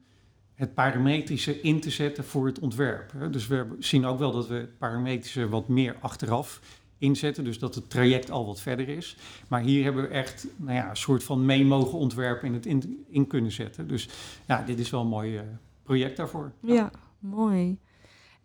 het 0.56 0.74
parametrische 0.74 1.62
in 1.62 1.80
te 1.80 1.90
zetten 1.90 2.24
voor 2.24 2.46
het 2.46 2.60
ontwerp. 2.60 3.14
Dus 3.32 3.48
we 3.48 3.76
zien 3.80 4.06
ook 4.06 4.20
wel 4.20 4.32
dat 4.32 4.48
we 4.48 4.56
het 4.56 4.78
parametrische 4.78 5.50
wat 5.50 5.68
meer 5.68 5.96
achteraf 6.00 6.62
inzetten. 6.98 7.44
Dus 7.44 7.60
dat 7.60 7.76
het 7.76 7.90
traject 7.90 8.32
al 8.32 8.46
wat 8.46 8.62
verder 8.62 8.90
is. 8.90 9.18
Maar 9.48 9.62
hier 9.62 9.84
hebben 9.84 10.04
we 10.04 10.10
echt 10.10 10.48
nou 10.56 10.76
ja, 10.76 10.90
een 10.90 10.98
soort 10.98 11.24
van 11.24 11.46
mee 11.46 11.66
mogen 11.66 11.98
ontwerpen 11.98 12.48
en 12.48 12.54
het 12.54 12.66
in, 13.08 13.28
kunnen 13.28 13.52
zetten. 13.52 13.88
Dus 13.88 14.10
ja, 14.48 14.64
dit 14.66 14.80
is 14.80 14.90
wel 14.90 15.02
een 15.02 15.08
mooi 15.08 15.36
uh, 15.36 15.42
project 15.84 16.18
daarvoor. 16.18 16.52
Ja, 16.60 16.92
mooi. 17.20 17.78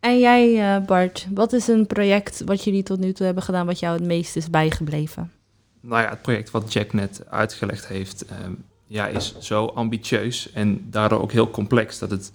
En 0.00 0.18
jij, 0.18 0.76
uh, 0.78 0.86
Bart, 0.86 1.26
wat 1.34 1.52
is 1.52 1.68
een 1.68 1.86
project 1.86 2.42
wat 2.44 2.64
jullie 2.64 2.82
tot 2.82 2.98
nu 2.98 3.12
toe 3.12 3.26
hebben 3.26 3.44
gedaan 3.44 3.66
wat 3.66 3.78
jou 3.78 3.94
het 3.96 4.06
meest 4.06 4.36
is 4.36 4.50
bijgebleven? 4.50 5.32
Nou 5.80 6.02
ja, 6.02 6.08
het 6.08 6.22
project 6.22 6.50
wat 6.50 6.72
Jack 6.72 6.92
net 6.92 7.22
uitgelegd 7.28 7.86
heeft, 7.86 8.24
um, 8.44 8.64
ja, 8.86 9.06
is 9.06 9.34
zo 9.38 9.64
ambitieus 9.64 10.52
en 10.52 10.86
daardoor 10.90 11.20
ook 11.20 11.32
heel 11.32 11.50
complex 11.50 11.98
dat 11.98 12.10
het 12.10 12.32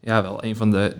ja, 0.00 0.22
wel 0.22 0.44
een 0.44 0.56
van 0.56 0.70
de 0.70 0.96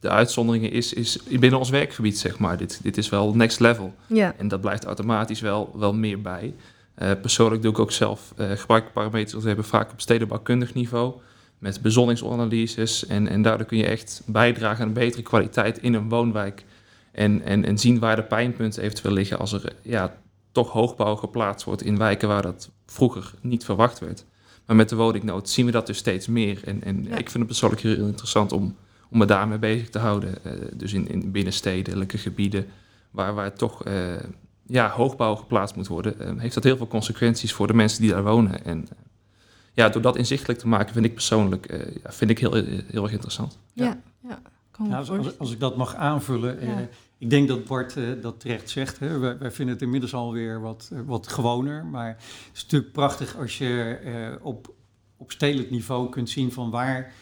de 0.00 0.12
uitzonderingen 0.12 0.70
is, 0.70 0.92
is 0.92 1.18
binnen 1.22 1.58
ons 1.58 1.70
werkgebied, 1.70 2.18
zeg 2.18 2.38
maar. 2.38 2.56
Dit, 2.56 2.80
dit 2.82 2.96
is 2.96 3.08
wel 3.08 3.34
next 3.34 3.60
level. 3.60 3.94
Ja. 4.06 4.34
En 4.38 4.48
dat 4.48 4.60
blijft 4.60 4.84
automatisch 4.84 5.40
wel, 5.40 5.72
wel 5.74 5.94
meer 5.94 6.20
bij. 6.20 6.54
Uh, 6.98 7.10
persoonlijk 7.20 7.62
doe 7.62 7.70
ik 7.72 7.78
ook 7.78 7.92
zelf 7.92 8.34
uh, 8.38 8.50
gebruikparameters. 8.50 9.42
We 9.42 9.46
hebben 9.48 9.64
vaak 9.64 9.92
op 9.92 10.00
stedenbouwkundig 10.00 10.74
niveau 10.74 11.14
met 11.58 11.82
bezonningsanalyses. 11.82 13.06
En, 13.06 13.28
en 13.28 13.42
daardoor 13.42 13.66
kun 13.66 13.78
je 13.78 13.86
echt 13.86 14.22
bijdragen 14.26 14.80
aan 14.80 14.88
een 14.88 14.94
betere 14.94 15.22
kwaliteit 15.22 15.78
in 15.78 15.94
een 15.94 16.08
woonwijk. 16.08 16.64
En, 17.12 17.42
en, 17.42 17.64
en 17.64 17.78
zien 17.78 17.98
waar 17.98 18.16
de 18.16 18.22
pijnpunten 18.22 18.82
eventueel 18.82 19.14
liggen 19.14 19.38
als 19.38 19.52
er 19.52 19.72
ja, 19.82 20.18
toch 20.52 20.70
hoogbouw 20.70 21.16
geplaatst 21.16 21.66
wordt 21.66 21.82
in 21.82 21.98
wijken 21.98 22.28
waar 22.28 22.42
dat 22.42 22.70
vroeger 22.86 23.34
niet 23.40 23.64
verwacht 23.64 23.98
werd. 23.98 24.24
Maar 24.66 24.76
met 24.76 24.88
de 24.88 24.96
woningnood 24.96 25.48
zien 25.48 25.66
we 25.66 25.72
dat 25.72 25.86
dus 25.86 25.98
steeds 25.98 26.26
meer. 26.26 26.60
En, 26.64 26.82
en 26.82 27.04
ja. 27.04 27.16
ik 27.16 27.30
vind 27.30 27.34
het 27.34 27.46
persoonlijk 27.46 27.82
heel 27.82 28.06
interessant 28.06 28.52
om 28.52 28.76
om 29.10 29.18
me 29.18 29.24
daarmee 29.24 29.58
bezig 29.58 29.90
te 29.90 29.98
houden. 29.98 30.34
Uh, 30.46 30.52
dus 30.74 30.92
in, 30.92 31.08
in 31.08 31.30
binnenstedelijke 31.30 32.18
gebieden 32.18 32.66
waar, 33.10 33.34
waar 33.34 33.52
toch 33.52 33.86
uh, 33.86 33.94
ja, 34.66 34.90
hoogbouw 34.90 35.34
geplaatst 35.34 35.76
moet 35.76 35.86
worden, 35.86 36.14
uh, 36.20 36.40
heeft 36.40 36.54
dat 36.54 36.64
heel 36.64 36.76
veel 36.76 36.88
consequenties 36.88 37.52
voor 37.52 37.66
de 37.66 37.74
mensen 37.74 38.00
die 38.00 38.10
daar 38.10 38.24
wonen. 38.24 38.64
En 38.64 38.88
ja, 39.76 39.88
door 39.88 40.02
dat 40.02 40.16
inzichtelijk 40.16 40.58
te 40.58 40.68
maken, 40.68 40.92
vind 40.92 41.04
ik 41.04 41.14
persoonlijk 41.14 41.66
ja, 42.02 42.12
vind 42.12 42.30
ik 42.30 42.38
heel, 42.38 42.54
heel 42.86 43.02
erg 43.02 43.12
interessant. 43.12 43.58
Ja, 43.72 43.84
ja. 43.84 43.98
ja. 44.28 44.40
Nou, 44.78 44.94
als, 44.94 45.10
als, 45.10 45.38
als, 45.38 45.52
ik 45.52 45.60
dat 45.60 45.76
mag 45.76 45.94
aanvullen, 45.94 46.66
ja. 46.66 46.88
ik 47.18 47.30
denk 47.30 47.48
dat 47.48 47.64
Bart 47.64 47.96
dat 48.22 48.40
terecht 48.40 48.70
zegt. 48.70 48.98
Hè. 48.98 49.18
Wij, 49.18 49.38
wij, 49.38 49.50
vinden 49.50 49.74
het 49.74 49.82
inmiddels 49.82 50.14
alweer 50.14 50.60
wat, 50.60 50.90
wat 51.06 51.28
gewoner, 51.28 51.84
maar 51.84 52.08
het 52.08 52.50
is 52.54 52.62
natuurlijk 52.62 52.92
prachtig 52.92 53.36
als 53.36 53.58
je 53.58 54.38
op, 54.42 54.74
op 55.16 55.32
stedelijk 55.32 55.70
niveau 55.70 56.08
kunt 56.08 56.30
zien 56.30 56.52
van 56.52 56.70
waar 56.70 57.12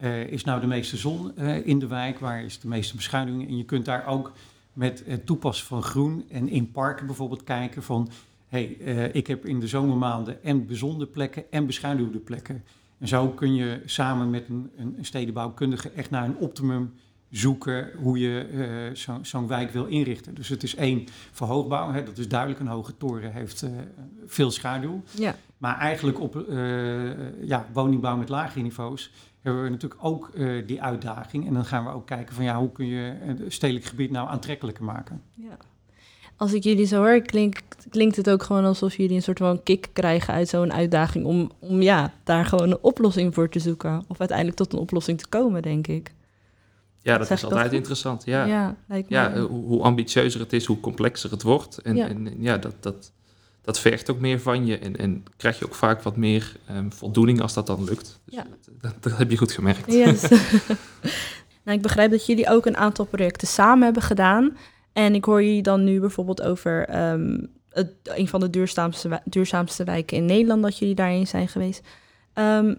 uh, 0.00 0.26
is 0.26 0.44
nou 0.44 0.60
de 0.60 0.66
meeste 0.66 0.96
zon 0.96 1.32
uh, 1.38 1.66
in 1.66 1.78
de 1.78 1.86
wijk? 1.86 2.18
Waar 2.18 2.44
is 2.44 2.60
de 2.60 2.68
meeste 2.68 2.96
beschuiling? 2.96 3.48
En 3.48 3.56
je 3.56 3.64
kunt 3.64 3.84
daar 3.84 4.06
ook 4.06 4.32
met 4.72 5.02
het 5.06 5.26
toepassen 5.26 5.66
van 5.66 5.82
groen 5.82 6.24
en 6.30 6.48
in 6.48 6.70
parken 6.70 7.06
bijvoorbeeld 7.06 7.44
kijken 7.44 7.82
van... 7.82 8.08
hey, 8.50 8.76
uh, 8.80 9.14
ik 9.14 9.26
heb 9.26 9.46
in 9.46 9.60
de 9.60 9.66
zomermaanden 9.66 10.42
en 10.44 10.66
bezonde 10.66 11.06
plekken 11.06 11.44
en 11.50 11.66
beschuiluwde 11.66 12.18
plekken. 12.18 12.64
En 12.98 13.08
zo 13.08 13.28
kun 13.28 13.54
je 13.54 13.82
samen 13.84 14.30
met 14.30 14.48
een, 14.48 14.70
een 14.76 14.96
stedenbouwkundige 15.00 15.90
echt 15.90 16.10
naar 16.10 16.24
een 16.24 16.36
optimum 16.36 16.92
zoeken 17.30 17.90
hoe 17.96 18.18
je 18.18 18.90
zo'n 18.92 19.24
zo 19.24 19.46
wijk 19.46 19.70
wil 19.70 19.86
inrichten. 19.86 20.34
Dus 20.34 20.48
het 20.48 20.62
is 20.62 20.74
één 20.74 21.04
voor 21.30 21.46
hoogbouw, 21.46 21.92
hè, 21.92 22.02
dat 22.02 22.18
is 22.18 22.28
duidelijk. 22.28 22.60
Een 22.60 22.66
hoge 22.66 22.96
toren 22.96 23.32
heeft 23.32 23.66
veel 24.26 24.50
schaduw. 24.50 25.02
Ja. 25.10 25.36
Maar 25.58 25.78
eigenlijk 25.78 26.20
op 26.20 26.44
ja, 27.40 27.66
woningbouw 27.72 28.16
met 28.16 28.28
lagere 28.28 28.62
niveaus 28.62 29.10
hebben 29.40 29.62
we 29.62 29.68
natuurlijk 29.68 30.04
ook 30.04 30.30
uh, 30.34 30.66
die 30.66 30.82
uitdaging. 30.82 31.46
En 31.46 31.54
dan 31.54 31.64
gaan 31.64 31.84
we 31.84 31.90
ook 31.90 32.06
kijken 32.06 32.34
van 32.34 32.44
ja, 32.44 32.58
hoe 32.58 32.72
kun 32.72 32.86
je 32.86 33.14
het 33.20 33.42
stedelijk 33.52 33.84
gebied 33.84 34.10
nou 34.10 34.28
aantrekkelijker 34.28 34.84
maken. 34.84 35.22
Ja. 35.34 35.56
Als 36.36 36.52
ik 36.52 36.62
jullie 36.62 36.86
zo 36.86 36.96
hoor, 36.96 37.20
klinkt, 37.20 37.69
klinkt 37.90 38.16
het 38.16 38.30
ook 38.30 38.42
gewoon 38.42 38.64
alsof 38.64 38.96
jullie 38.96 39.16
een 39.16 39.22
soort 39.22 39.38
van 39.38 39.62
kick 39.62 39.88
krijgen 39.92 40.34
uit 40.34 40.48
zo'n 40.48 40.72
uitdaging 40.72 41.24
om, 41.24 41.50
om 41.58 41.82
ja, 41.82 42.12
daar 42.24 42.44
gewoon 42.44 42.70
een 42.70 42.82
oplossing 42.82 43.34
voor 43.34 43.48
te 43.48 43.58
zoeken. 43.58 44.04
Of 44.08 44.18
uiteindelijk 44.18 44.56
tot 44.58 44.72
een 44.72 44.78
oplossing 44.78 45.18
te 45.18 45.28
komen, 45.28 45.62
denk 45.62 45.86
ik. 45.86 46.12
Ja, 47.02 47.18
dat 47.18 47.26
zeg 47.26 47.36
is 47.36 47.44
altijd 47.44 47.64
dat 47.64 47.72
interessant. 47.72 48.24
Ja, 48.24 48.44
ja, 48.44 48.76
ja 49.08 49.40
hoe, 49.40 49.64
hoe, 49.64 49.82
ambitieuzer 49.82 50.40
het 50.40 50.52
is, 50.52 50.64
hoe 50.64 50.80
complexer 50.80 51.30
het 51.30 51.42
wordt. 51.42 51.78
En 51.78 51.96
ja, 51.96 52.08
en, 52.08 52.34
ja 52.38 52.58
dat, 52.58 52.74
dat, 52.80 53.12
dat 53.62 53.78
vergt 53.78 54.10
ook 54.10 54.20
meer 54.20 54.40
van 54.40 54.66
je 54.66 54.78
en, 54.78 54.96
en 54.96 55.24
krijg 55.36 55.58
je 55.58 55.64
ook 55.64 55.74
vaak 55.74 56.02
wat 56.02 56.16
meer 56.16 56.56
um, 56.70 56.92
voldoening 56.92 57.40
als 57.40 57.54
dat 57.54 57.66
dan 57.66 57.84
lukt. 57.84 58.20
Dus 58.24 58.34
ja. 58.34 58.46
dat, 58.80 58.94
dat, 59.00 59.18
heb 59.18 59.30
je 59.30 59.36
goed 59.36 59.52
gemerkt. 59.52 59.92
Yes. 59.92 60.28
nou, 61.64 61.76
ik 61.76 61.82
begrijp 61.82 62.10
dat 62.10 62.26
jullie 62.26 62.48
ook 62.48 62.66
een 62.66 62.76
aantal 62.76 63.04
projecten 63.04 63.48
samen 63.48 63.84
hebben 63.84 64.02
gedaan. 64.02 64.56
En 64.92 65.14
ik 65.14 65.24
hoor 65.24 65.42
jullie 65.42 65.62
dan 65.62 65.84
nu 65.84 66.00
bijvoorbeeld 66.00 66.42
over 66.42 67.02
um, 67.12 67.50
een 68.02 68.28
van 68.28 68.40
de 68.40 68.50
duurzaamste, 68.50 69.20
duurzaamste 69.24 69.84
wijken 69.84 70.16
in 70.16 70.24
Nederland, 70.24 70.62
dat 70.62 70.78
jullie 70.78 70.94
daarin 70.94 71.26
zijn 71.26 71.48
geweest. 71.48 71.82
Um, 72.34 72.78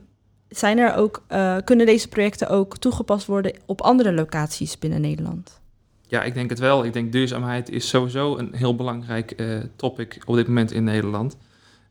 zijn 0.49 0.77
er 0.77 0.95
ook, 0.95 1.23
uh, 1.29 1.57
kunnen 1.63 1.85
deze 1.85 2.07
projecten 2.07 2.49
ook 2.49 2.77
toegepast 2.77 3.25
worden 3.25 3.53
op 3.65 3.81
andere 3.81 4.13
locaties 4.13 4.77
binnen 4.77 5.01
Nederland? 5.01 5.61
Ja, 6.07 6.23
ik 6.23 6.33
denk 6.33 6.49
het 6.49 6.59
wel. 6.59 6.85
Ik 6.85 6.93
denk 6.93 7.11
duurzaamheid 7.11 7.69
is 7.69 7.87
sowieso 7.87 8.37
een 8.37 8.53
heel 8.53 8.75
belangrijk 8.75 9.33
uh, 9.37 9.59
topic 9.75 10.21
op 10.25 10.35
dit 10.35 10.47
moment 10.47 10.71
in 10.71 10.83
Nederland. 10.83 11.37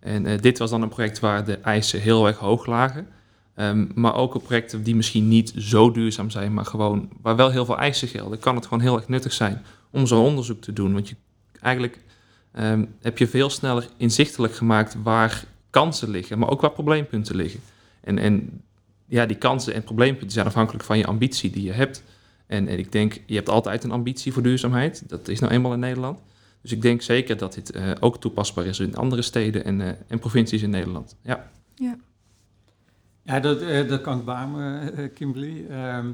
En 0.00 0.26
uh, 0.26 0.38
dit 0.40 0.58
was 0.58 0.70
dan 0.70 0.82
een 0.82 0.88
project 0.88 1.20
waar 1.20 1.44
de 1.44 1.56
eisen 1.56 2.00
heel 2.00 2.26
erg 2.26 2.36
hoog 2.36 2.66
lagen. 2.66 3.06
Um, 3.56 3.90
maar 3.94 4.14
ook 4.14 4.34
op 4.34 4.42
projecten 4.42 4.82
die 4.82 4.94
misschien 4.94 5.28
niet 5.28 5.52
zo 5.56 5.90
duurzaam 5.90 6.30
zijn, 6.30 6.54
maar 6.54 6.64
gewoon 6.64 7.08
waar 7.22 7.36
wel 7.36 7.50
heel 7.50 7.64
veel 7.64 7.78
eisen 7.78 8.08
gelden, 8.08 8.38
kan 8.38 8.54
het 8.54 8.64
gewoon 8.64 8.80
heel 8.82 8.96
erg 8.96 9.08
nuttig 9.08 9.32
zijn 9.32 9.62
om 9.90 10.06
zo'n 10.06 10.24
onderzoek 10.24 10.60
te 10.60 10.72
doen. 10.72 10.92
Want 10.92 11.08
je, 11.08 11.14
eigenlijk 11.60 11.98
um, 12.58 12.94
heb 13.00 13.18
je 13.18 13.28
veel 13.28 13.50
sneller 13.50 13.88
inzichtelijk 13.96 14.54
gemaakt 14.54 14.96
waar 15.02 15.44
kansen 15.70 16.10
liggen, 16.10 16.38
maar 16.38 16.50
ook 16.50 16.60
waar 16.60 16.70
probleempunten 16.70 17.36
liggen. 17.36 17.60
En, 18.00 18.18
en 18.18 18.62
ja, 19.06 19.26
die 19.26 19.36
kansen 19.36 19.74
en 19.74 19.82
probleempunten 19.82 20.30
zijn 20.30 20.46
afhankelijk 20.46 20.84
van 20.84 20.98
je 20.98 21.06
ambitie 21.06 21.50
die 21.50 21.62
je 21.62 21.72
hebt. 21.72 22.02
En, 22.46 22.68
en, 22.68 22.78
ik 22.78 22.92
denk, 22.92 23.20
je 23.26 23.34
hebt 23.34 23.48
altijd 23.48 23.84
een 23.84 23.90
ambitie 23.90 24.32
voor 24.32 24.42
duurzaamheid. 24.42 25.08
Dat 25.08 25.28
is 25.28 25.40
nou 25.40 25.52
eenmaal 25.52 25.72
in 25.72 25.78
Nederland. 25.78 26.20
Dus 26.62 26.72
ik 26.72 26.82
denk 26.82 27.02
zeker 27.02 27.36
dat 27.36 27.54
dit 27.54 27.76
uh, 27.76 27.90
ook 28.00 28.20
toepasbaar 28.20 28.66
is 28.66 28.80
in 28.80 28.96
andere 28.96 29.22
steden 29.22 29.64
en, 29.64 29.80
uh, 29.80 29.88
en 30.06 30.18
provincies 30.18 30.62
in 30.62 30.70
Nederland. 30.70 31.16
Ja, 31.22 31.50
ja. 31.74 31.96
ja 33.22 33.40
dat, 33.40 33.62
uh, 33.62 33.88
dat 33.88 34.00
kan 34.00 34.18
ik 34.18 34.24
beamen, 34.24 35.12
Kimberly. 35.12 35.66
Ehm, 35.68 36.10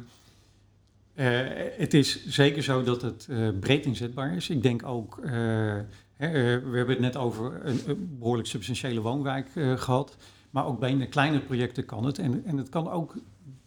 het 1.76 1.94
is 1.94 2.26
zeker 2.26 2.62
zo 2.62 2.82
dat 2.82 3.02
het 3.02 3.28
breed 3.60 3.86
inzetbaar 3.86 4.36
is. 4.36 4.48
Ik 4.48 4.62
denk 4.62 4.86
ook, 4.86 5.20
hè, 6.16 6.30
we 6.60 6.76
hebben 6.76 6.94
het 6.94 7.00
net 7.00 7.16
over 7.16 7.66
een, 7.66 7.80
een 7.86 8.16
behoorlijk 8.18 8.48
substantiële 8.48 9.00
woonwijk 9.00 9.48
gehad. 9.76 10.16
Maar 10.50 10.66
ook 10.66 10.78
bij 10.78 11.06
kleine 11.06 11.40
projecten 11.40 11.84
kan 11.84 12.04
het. 12.04 12.18
En, 12.18 12.42
het 12.56 12.68
kan 12.68 12.90
ook 12.90 13.14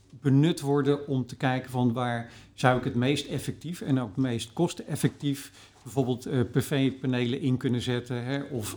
benut 0.10 0.62
worden 0.62 1.08
om 1.08 1.25
te 1.25 1.36
kijken 1.36 1.72
van 1.72 1.94
waar 1.94 2.32
zou 2.53 2.77
ik 2.77 2.84
het 2.84 2.96
meest 2.96 3.27
effectief 3.27 3.82
en 3.82 4.00
ook 4.00 4.08
het 4.08 4.18
meest 4.18 4.53
kosteneffectief 4.53 5.51
bijvoorbeeld 5.84 6.27
uh, 6.27 6.39
PV-panelen 6.51 7.41
in 7.41 7.58
kunnen 7.58 7.82
zetten 7.82 8.50
of, 8.50 8.75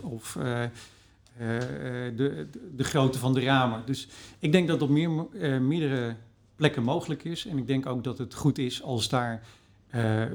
de, 2.15 2.47
grootte 2.77 3.19
van 3.19 3.33
de 3.33 3.41
ramen. 3.41 3.81
Dus 3.85 4.07
ik 4.39 4.51
denk 4.51 4.67
dat 4.67 4.79
het 4.79 4.89
op 4.89 4.95
meer, 4.95 5.09
meerdere 5.61 6.15
plekken 6.55 6.83
mogelijk 6.83 7.23
is 7.23 7.45
en 7.45 7.57
ik 7.57 7.67
denk 7.67 7.85
ook 7.85 8.03
dat 8.03 8.17
het 8.17 8.33
goed 8.33 8.57
is 8.57 8.83
als 8.83 9.09
daar 9.09 9.43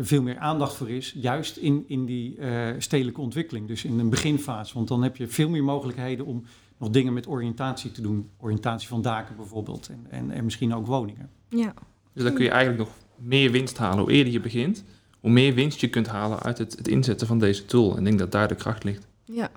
veel 0.00 0.22
meer 0.22 0.38
aandacht 0.38 0.74
voor 0.74 0.90
is, 0.90 1.14
juist 1.16 1.56
in, 1.56 1.84
in 1.86 2.04
die 2.04 2.38
stedelijke 2.78 3.20
ontwikkeling, 3.20 3.68
dus 3.68 3.84
in 3.84 3.98
een 3.98 4.10
beginfase. 4.10 4.74
Want 4.74 4.88
dan 4.88 5.02
heb 5.02 5.16
je 5.16 5.26
veel 5.26 5.48
meer 5.48 5.64
mogelijkheden 5.64 6.26
om 6.26 6.44
nog 6.78 6.90
dingen 6.90 7.12
met 7.12 7.28
oriëntatie 7.28 7.90
te 7.90 8.02
doen. 8.02 8.30
Oriëntatie 8.36 8.88
van 8.88 9.02
daken 9.02 9.36
bijvoorbeeld 9.36 9.88
en, 9.88 10.06
en, 10.10 10.30
en 10.30 10.44
misschien 10.44 10.74
ook 10.74 10.86
woningen. 10.86 11.30
Ja. 11.48 11.74
Dus 12.12 12.22
dan 12.22 12.34
kun 12.34 12.44
je 12.44 12.50
eigenlijk 12.50 12.80
nog 12.80 12.96
meer 13.16 13.50
winst 13.50 13.78
halen. 13.78 13.98
Hoe 13.98 14.12
eerder 14.12 14.32
je 14.32 14.40
begint, 14.40 14.84
hoe 15.20 15.30
meer 15.30 15.54
winst 15.54 15.80
je 15.80 15.88
kunt 15.88 16.06
halen 16.06 16.40
uit 16.40 16.58
het, 16.58 16.76
het 16.76 16.88
inzetten 16.88 17.26
van 17.26 17.38
deze 17.38 17.64
tool. 17.64 17.92
En 17.92 17.98
ik 17.98 18.04
denk 18.04 18.18
dat 18.18 18.32
daar 18.32 18.48
de 18.48 18.54
kracht 18.54 18.84
ligt. 18.84 19.06
Ja, 19.24 19.50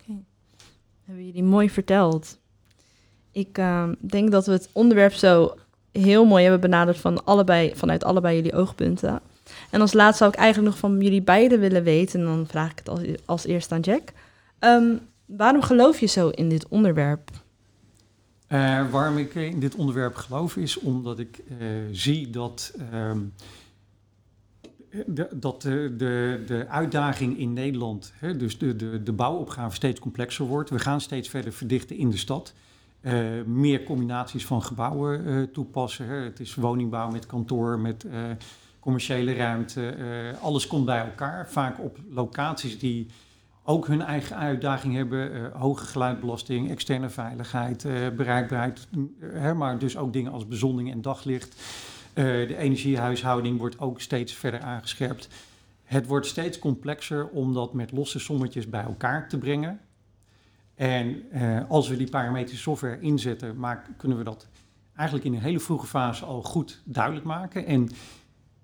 oké. 0.00 0.18
Hebben 1.04 1.26
jullie 1.26 1.42
mooi 1.42 1.70
verteld. 1.70 2.38
Ik 3.32 3.58
ehm, 3.58 3.94
denk 4.00 4.30
dat 4.30 4.46
we 4.46 4.52
het 4.52 4.68
onderwerp 4.72 5.12
zo 5.12 5.54
heel 5.92 6.24
mooi 6.24 6.42
hebben 6.42 6.60
benaderd 6.60 6.98
van 6.98 7.24
allebei, 7.24 7.72
vanuit 7.74 8.04
allebei 8.04 8.36
jullie 8.36 8.54
oogpunten. 8.54 9.20
En 9.70 9.80
als 9.80 9.92
laatste 9.92 10.18
zou 10.18 10.30
ik 10.30 10.38
eigenlijk 10.38 10.70
nog 10.70 10.80
van 10.80 11.00
jullie 11.00 11.22
beiden 11.22 11.60
willen 11.60 11.82
weten, 11.82 12.20
en 12.20 12.26
dan 12.26 12.46
vraag 12.46 12.70
ik 12.70 12.78
het 12.78 12.88
als, 12.88 13.00
als 13.24 13.46
eerst 13.46 13.72
aan 13.72 13.80
Jack. 13.80 14.12
Ehm, 14.58 14.96
waarom 15.26 15.62
geloof 15.62 16.00
je 16.00 16.06
zo 16.06 16.28
in 16.28 16.48
dit 16.48 16.68
onderwerp? 16.68 17.30
Eh, 18.50 18.90
waarom 18.90 19.18
ik 19.18 19.34
in 19.34 19.60
dit 19.60 19.74
onderwerp 19.74 20.14
geloof 20.14 20.56
is 20.56 20.78
omdat 20.78 21.18
ik 21.18 21.38
eh, 21.38 21.66
zie 21.90 22.30
dat, 22.30 22.74
ehm, 22.90 23.18
de, 25.06 25.28
dat 25.34 25.62
de, 25.62 25.94
de, 25.96 26.42
de 26.46 26.68
uitdaging 26.68 27.38
in 27.38 27.52
Nederland, 27.52 28.12
hè, 28.16 28.36
dus 28.36 28.58
de, 28.58 28.76
de, 28.76 29.02
de 29.02 29.12
bouwopgave 29.12 29.74
steeds 29.74 30.00
complexer 30.00 30.46
wordt. 30.46 30.70
We 30.70 30.78
gaan 30.78 31.00
steeds 31.00 31.28
verder 31.28 31.52
verdichten 31.52 31.96
in 31.96 32.10
de 32.10 32.16
stad. 32.16 32.52
Eh, 33.00 33.42
meer 33.46 33.82
combinaties 33.82 34.46
van 34.46 34.62
gebouwen 34.62 35.48
toepassen. 35.52 36.06
Hè. 36.06 36.14
Het 36.14 36.40
is 36.40 36.54
woningbouw 36.54 37.10
met 37.10 37.26
kantoor, 37.26 37.78
met 37.78 38.06
commerciële 38.80 39.32
ruimte. 39.34 39.88
eh, 39.88 40.42
alles 40.42 40.66
komt 40.66 40.84
bij 40.84 41.00
elkaar. 41.00 41.48
Vaak 41.48 41.78
op 41.80 41.98
locaties 42.10 42.78
die 42.78 43.06
ook 43.64 43.86
hun 43.86 44.02
eigen 44.02 44.36
uitdaging 44.36 44.94
hebben. 44.94 45.32
eh, 45.34 45.60
hoge 45.60 45.84
geluidbelasting, 45.84 46.70
externe 46.70 47.08
veiligheid, 47.08 47.84
eh, 47.84 47.92
bereikbaarheid. 48.16 48.88
eh, 48.92 49.28
hè, 49.32 49.54
maar 49.54 49.78
dus 49.78 49.96
ook 49.96 50.12
dingen 50.12 50.32
als 50.32 50.46
bezonning 50.46 50.90
en 50.92 51.02
daglicht. 51.02 51.62
De 52.14 52.56
energiehuishouding 52.56 53.58
wordt 53.58 53.78
ook 53.78 54.00
steeds 54.00 54.32
verder 54.34 54.60
aangescherpt. 54.60 55.28
Het 55.84 56.06
wordt 56.06 56.26
steeds 56.26 56.58
complexer 56.58 57.28
om 57.28 57.54
dat 57.54 57.74
met 57.74 57.92
losse 57.92 58.18
sommetjes 58.18 58.68
bij 58.68 58.82
elkaar 58.82 59.28
te 59.28 59.38
brengen. 59.38 59.80
En 60.74 61.22
als 61.68 61.88
we 61.88 61.96
die 61.96 62.10
parametrische 62.10 62.62
software 62.62 63.00
inzetten, 63.00 63.56
kunnen 63.96 64.18
we 64.18 64.24
dat 64.24 64.48
eigenlijk 64.94 65.28
in 65.28 65.34
een 65.34 65.42
hele 65.42 65.60
vroege 65.60 65.86
fase 65.86 66.24
al 66.24 66.42
goed 66.42 66.82
duidelijk 66.84 67.26
maken. 67.26 67.66
En 67.66 67.88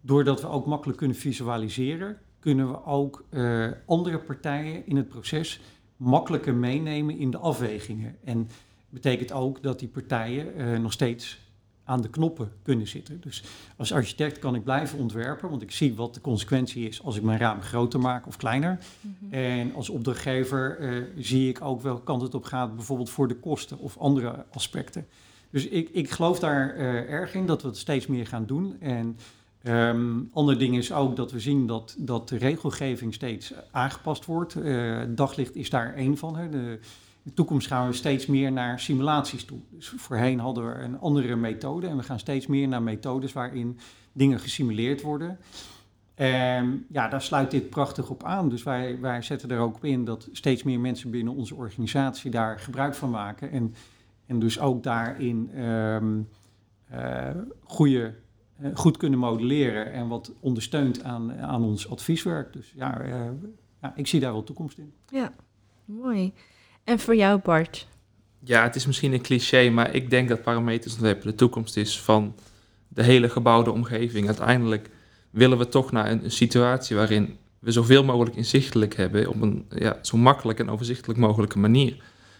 doordat 0.06 0.40
we 0.40 0.48
ook 0.48 0.66
makkelijk 0.66 0.98
kunnen 0.98 1.16
visualiseren, 1.16 2.18
kunnen 2.38 2.68
we 2.70 2.84
ook 2.84 3.25
eh, 3.30 3.66
andere 3.86 4.18
partijen 4.18 4.86
in 4.86 4.96
het 4.96 5.08
proces 5.08 5.60
makkelijker 5.96 6.54
meenemen 6.54 7.18
in 7.18 7.30
de 7.30 7.38
afwegingen. 7.38 8.16
En 8.25 8.48
betekent 8.88 9.32
ook 9.32 9.62
dat 9.62 9.78
die 9.78 9.88
partijen 9.88 10.54
eh, 10.54 10.78
nog 10.78 10.92
steeds 10.92 11.44
aan 11.84 12.00
de 12.00 12.10
knoppen 12.10 12.52
kunnen 12.62 12.86
zitten. 12.86 13.20
Dus 13.20 13.44
als 13.76 13.92
architect 13.92 14.38
kan 14.38 14.54
ik 14.54 14.64
blijven 14.64 14.98
ontwerpen, 14.98 15.50
want 15.50 15.62
ik 15.62 15.70
zie 15.70 15.94
wat 15.94 16.14
de 16.14 16.20
consequentie 16.20 16.88
is 16.88 17.02
als 17.02 17.16
ik 17.16 17.22
mijn 17.22 17.38
raam 17.38 17.60
groter 17.60 18.00
maak 18.00 18.26
of 18.26 18.36
kleiner. 18.36 18.78
En 19.30 19.75
als 19.75 19.88
opdrachtgever 19.88 20.78
eh, 20.78 21.02
zie 21.18 21.48
ik 21.48 21.62
ook 21.62 21.82
welke 21.82 22.04
kant 22.04 22.22
het 22.22 22.34
op 22.34 22.44
gaat, 22.44 22.75
bijvoorbeeld 22.75 23.10
voor 23.10 23.28
de 23.28 23.36
kosten 23.36 23.78
of 23.78 23.98
andere 23.98 24.44
aspecten. 24.50 25.06
Dus 25.50 25.68
ik, 25.68 25.88
ik 25.88 26.10
geloof 26.10 26.38
daar 26.38 26.76
erg 27.08 27.34
in 27.34 27.46
dat 27.46 27.62
we 27.62 27.68
het 27.68 27.76
steeds 27.76 28.06
meer 28.06 28.26
gaan 28.26 28.46
doen. 28.46 28.80
En 28.80 29.16
ehm 29.66 30.23
ander 30.32 30.58
ding 30.58 30.76
is 30.76 30.92
ook 30.92 31.16
dat 31.16 31.32
we 31.32 31.40
zien 31.40 31.66
dat, 31.66 31.94
dat 31.99 32.28
de 32.28 32.37
regelgeving 32.37 33.14
steeds 33.14 33.52
aangepast 33.70 34.25
wordt. 34.25 34.54
Eh, 34.54 35.02
daglicht 35.08 35.56
is 35.56 35.70
daar 35.70 35.94
één 35.94 36.16
van. 36.16 36.37
Hè. 36.37 36.49
De, 36.49 36.58
in 36.58 37.23
de 37.23 37.35
toekomst 37.35 37.66
gaan 37.66 37.87
we 37.87 37.92
steeds 37.92 38.26
meer 38.26 38.52
naar 38.52 38.80
simulaties 38.80 39.44
toe. 39.44 39.58
Dus 39.70 39.92
voorheen 39.96 40.38
hadden 40.38 40.66
we 40.66 40.75
een 40.82 40.99
andere 40.99 41.37
methode 41.37 41.87
en 41.87 41.96
we 41.96 42.02
gaan 42.02 42.18
steeds 42.18 42.46
meer 42.46 42.68
naar 42.68 42.82
methodes 42.82 43.32
waarin 43.32 43.78
dingen 44.12 44.40
gesimuleerd 44.40 45.02
worden. 45.02 45.38
En 46.14 46.86
ja, 46.88 47.08
daar 47.08 47.23
sluit 47.23 47.50
dit 47.50 47.71
prachtig 47.71 48.10
op 48.10 48.25
aan. 48.25 48.49
Dus 48.49 48.62
wij, 48.62 49.00
wij 49.00 49.23
zetten 49.23 49.50
er 49.50 49.58
ook 49.58 49.84
in 49.84 50.04
dat 50.04 50.28
steeds 50.32 50.62
meer 50.62 50.80
mensen 50.80 51.10
binnen 51.10 51.34
onze 51.34 51.54
organisatie 51.54 52.30
daar 52.30 52.58
gebruik 52.58 52.95
van 52.95 53.10
maken. 53.10 53.50
En, 53.50 53.75
en 54.26 54.38
dus 54.38 54.60
ook 54.60 54.82
daarin 54.82 55.50
eh, 55.52 57.30
goede, 57.62 58.14
goed 58.75 58.97
kunnen 58.97 59.19
modelleren 59.19 59.92
en 59.92 60.08
wat 60.08 60.32
ondersteunt 60.40 61.02
aan, 61.02 61.32
aan 61.32 61.62
ons 61.62 61.90
advieswerk. 61.90 62.52
Dus 62.52 62.73
ja, 62.76 63.00
eh, 63.00 63.21
ja, 63.82 63.92
ik 63.97 64.06
zie 64.06 64.21
daar 64.21 64.32
wel 64.32 64.45
toekomst 64.45 64.78
in. 64.78 64.92
Ja, 65.08 65.32
mooi. 65.84 66.32
En 66.84 66.99
voor 66.99 67.16
jou, 67.16 67.40
Bart? 67.40 67.88
Ja, 68.38 68.62
het 68.62 68.76
is 68.76 68.86
misschien 68.86 69.12
een 69.12 69.23
cliché, 69.23 69.71
maar 69.71 69.95
ik 69.95 70.10
denk 70.10 70.28
dat 70.28 70.42
parametersontwerpen 70.42 71.26
de 71.26 71.34
toekomst 71.34 71.76
is 71.76 72.00
van 72.00 72.34
de 72.88 73.02
hele 73.02 73.28
gebouwde 73.28 73.71
omgeving. 73.71 74.26
Uiteindelijk 74.26 74.90
willen 75.30 75.58
we 75.58 75.69
toch 75.69 75.92
naar 75.92 76.10
een, 76.10 76.25
een 76.25 76.30
situatie 76.30 76.97
waarin 76.97 77.36
we 77.58 77.73
zoveel 77.73 78.04
mogelijk 78.04 78.36
inzichtelijk 78.36 78.97
hebben 78.97 79.28
op 79.28 79.40
een 79.40 79.66
ja, 79.69 79.99
zo 80.02 80.16
makkelijk 80.16 80.58
en 80.58 80.71
overzichtelijk 80.71 81.19
mogelijke 81.19 81.58
manier. 81.58 81.97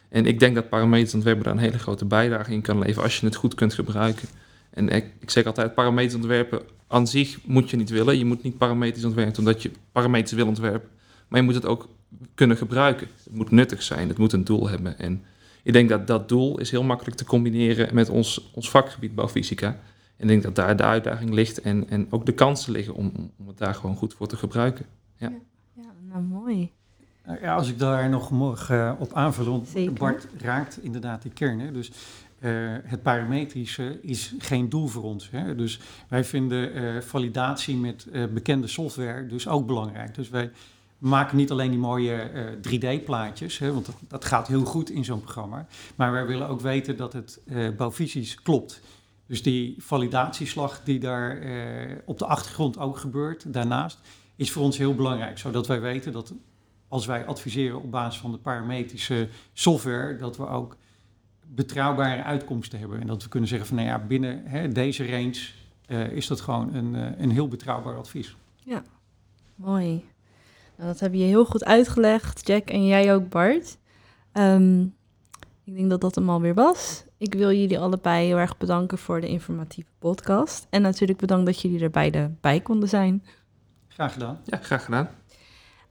En 0.09 0.27
ik 0.27 0.39
denk 0.39 0.55
dat 0.55 0.69
parametersontwerpen 0.69 1.45
daar 1.45 1.53
een 1.53 1.59
hele 1.59 1.79
grote 1.79 2.05
bijdrage 2.05 2.53
in 2.53 2.63
kan 2.63 2.79
leveren 2.79 3.03
als 3.03 3.21
je 3.21 3.27
het 3.27 3.35
goed 3.35 3.55
kunt 3.55 3.75
gebruiken. 3.75 4.29
En 4.77 4.89
ik, 4.89 5.05
ik 5.21 5.31
zeg 5.31 5.45
altijd, 5.45 5.75
parametersontwerpen 5.75 6.61
aan 6.87 7.07
zich 7.07 7.39
moet 7.45 7.71
je 7.71 7.77
niet 7.77 7.91
willen. 7.91 8.19
Je 8.19 8.25
moet 8.25 8.43
niet 8.43 8.59
parametrisch 8.59 9.05
ontwerpen 9.05 9.39
omdat 9.39 9.63
je 9.63 9.71
parameters 9.93 10.33
wil 10.33 10.47
ontwerpen. 10.47 10.89
Maar 11.29 11.41
je 11.41 11.47
moet 11.47 11.55
het 11.55 11.67
ook 11.67 11.89
kunnen 12.35 12.57
gebruiken. 12.57 13.07
Het 13.25 13.35
moet 13.35 13.51
nuttig 13.51 13.83
zijn, 13.83 14.09
het 14.09 14.19
moet 14.19 14.33
een 14.33 14.45
doel 14.45 14.69
hebben. 14.69 14.99
En 14.99 15.25
ik 15.63 15.73
denk 15.73 15.89
dat 15.89 16.07
dat 16.07 16.29
doel 16.29 16.59
is 16.59 16.71
heel 16.71 16.83
makkelijk 16.83 17.17
te 17.17 17.25
combineren 17.25 17.95
met 17.95 18.09
ons, 18.09 18.51
ons 18.55 18.71
vakgebied 18.71 19.15
bouwfysica. 19.15 19.67
En 20.17 20.23
ik 20.23 20.29
denk 20.29 20.43
dat 20.43 20.55
daar 20.55 20.77
de 20.77 20.83
uitdaging 20.83 21.31
ligt 21.31 21.61
en, 21.61 21.89
en 21.89 22.07
ook 22.11 22.27
de 22.27 22.33
kansen 22.35 22.73
liggen 22.73 22.95
om, 22.95 23.13
om- 23.39 23.47
het 23.49 23.59
daar 23.59 23.75
gewoon 23.75 23.97
goed 23.97 24.15
voor 24.15 24.27
te 24.27 24.37
gebruiken. 24.37 24.87
Ja, 25.17 25.33
nou 26.09 26.23
mooi. 26.23 26.71
Ja, 27.41 27.55
als 27.55 27.69
ik 27.69 27.79
daar 27.79 28.09
nog 28.09 28.31
mag 28.31 28.71
eh, 28.71 28.93
op 28.99 29.13
aanvullen, 29.13 29.51
want 29.51 29.69
Zeker. 29.69 29.93
Bart 29.93 30.27
raakt 30.39 30.79
inderdaad 30.83 31.23
die 31.23 31.33
kern. 31.33 31.59
Hè? 31.61 31.73
Dus 31.73 31.91
eh, 32.47 32.91
het 32.91 33.03
parametrische 33.03 33.99
is 34.03 34.35
geen 34.39 34.69
doel 34.69 34.87
voor 34.87 35.03
ons. 35.03 35.31
Hè? 35.31 35.55
Dus 35.55 35.81
wij 36.09 36.25
vinden 36.25 36.75
eh, 36.75 37.03
validatie 37.03 37.77
met 37.77 38.07
eh, 38.13 38.25
bekende 38.27 38.67
software 38.67 39.27
dus 39.27 39.49
ook 39.49 39.67
belangrijk. 39.67 40.15
Dus 40.15 40.29
wij 40.29 40.51
maken 40.99 41.37
niet 41.37 41.51
alleen 41.51 41.71
die 41.71 41.79
mooie 41.79 42.15
eh, 42.15 42.45
3D-plaatjes, 42.53 43.59
hè, 43.59 43.73
want 43.73 43.89
dat, 44.09 44.25
gaat 44.25 44.49
heel 44.49 44.65
goed 44.65 44.91
in 44.91 45.05
zo'n 45.05 45.21
programma. 45.21 45.67
Maar 45.97 46.13
wij 46.13 46.27
willen 46.27 46.49
ook 46.49 46.61
weten 46.61 46.97
dat 46.97 47.13
het 47.13 47.41
bouwfysisch 47.77 48.43
klopt. 48.43 48.81
Dus 49.27 49.43
die 49.43 49.75
validatieslag 49.79 50.81
die 50.85 50.99
daar 50.99 51.39
op 52.05 52.19
de 52.19 52.27
achtergrond 52.27 52.79
ook 52.79 52.99
gebeurt, 52.99 53.53
daarnaast, 53.53 54.01
is 54.37 54.51
voor 54.51 54.63
ons 54.63 54.79
heel 54.79 54.95
belangrijk. 54.95 55.39
Zodat 55.39 55.67
wij 55.67 55.81
weten 55.81 56.13
dat 56.13 56.33
als 56.89 57.07
wij 57.07 57.27
adviseren 57.27 57.83
op 57.83 57.91
basis 57.91 58.21
van 58.21 58.33
de 58.33 58.39
parametrische 58.39 59.29
software, 59.53 60.17
dat 60.17 60.37
we 60.37 60.49
ook 60.49 60.77
betrouwbare 61.49 62.23
uitkomsten 62.23 62.79
hebben. 62.79 63.01
En 63.01 63.07
dat 63.07 63.23
we 63.23 63.29
kunnen 63.29 63.49
zeggen 63.49 63.69
van 63.69 63.77
nou 63.77 63.89
ja, 63.89 63.99
binnen 63.99 64.43
hè, 64.45 64.69
deze 64.69 65.11
range 65.11 65.49
eh, 65.87 66.11
is 66.11 66.27
dat 66.27 66.41
gewoon 66.41 66.75
een, 66.75 66.95
eh, 66.95 67.21
een 67.21 67.31
heel 67.31 67.49
betrouwbaar 67.49 67.97
advies. 67.97 68.37
Mooi. 69.57 70.05
Nou, 70.77 70.89
dat 70.89 71.01
heb 71.01 71.13
je 71.13 71.23
heel 71.23 71.45
goed 71.45 71.65
uitgelegd, 71.65 72.47
Jack, 72.47 72.69
en 72.69 72.87
jij 72.87 73.15
ook, 73.15 73.29
Bart. 73.29 73.79
Ehm, 74.33 74.83
ik 75.65 75.75
denk 75.75 75.91
dat 75.91 76.01
dat 76.01 76.15
hem 76.15 76.31
alweer 76.31 76.55
was. 76.55 77.05
Ik 77.17 77.35
wil 77.35 77.53
jullie 77.53 77.79
allebei 77.79 78.27
heel 78.27 78.37
erg 78.37 78.57
bedanken 78.57 78.99
voor 78.99 79.21
de 79.21 79.29
informatieve 79.29 79.91
podcast. 79.99 80.67
En 80.71 80.83
natuurlijk 80.83 81.19
bedankt 81.19 81.47
dat 81.47 81.61
jullie 81.61 81.81
er 81.81 81.91
beide 81.91 82.31
bij 82.41 82.61
konden 82.61 82.89
zijn. 82.89 83.25
Graag 83.89 84.13
gedaan. 84.13 84.39
Ja, 84.45 84.59
graag 84.63 84.85
gedaan. 84.85 85.09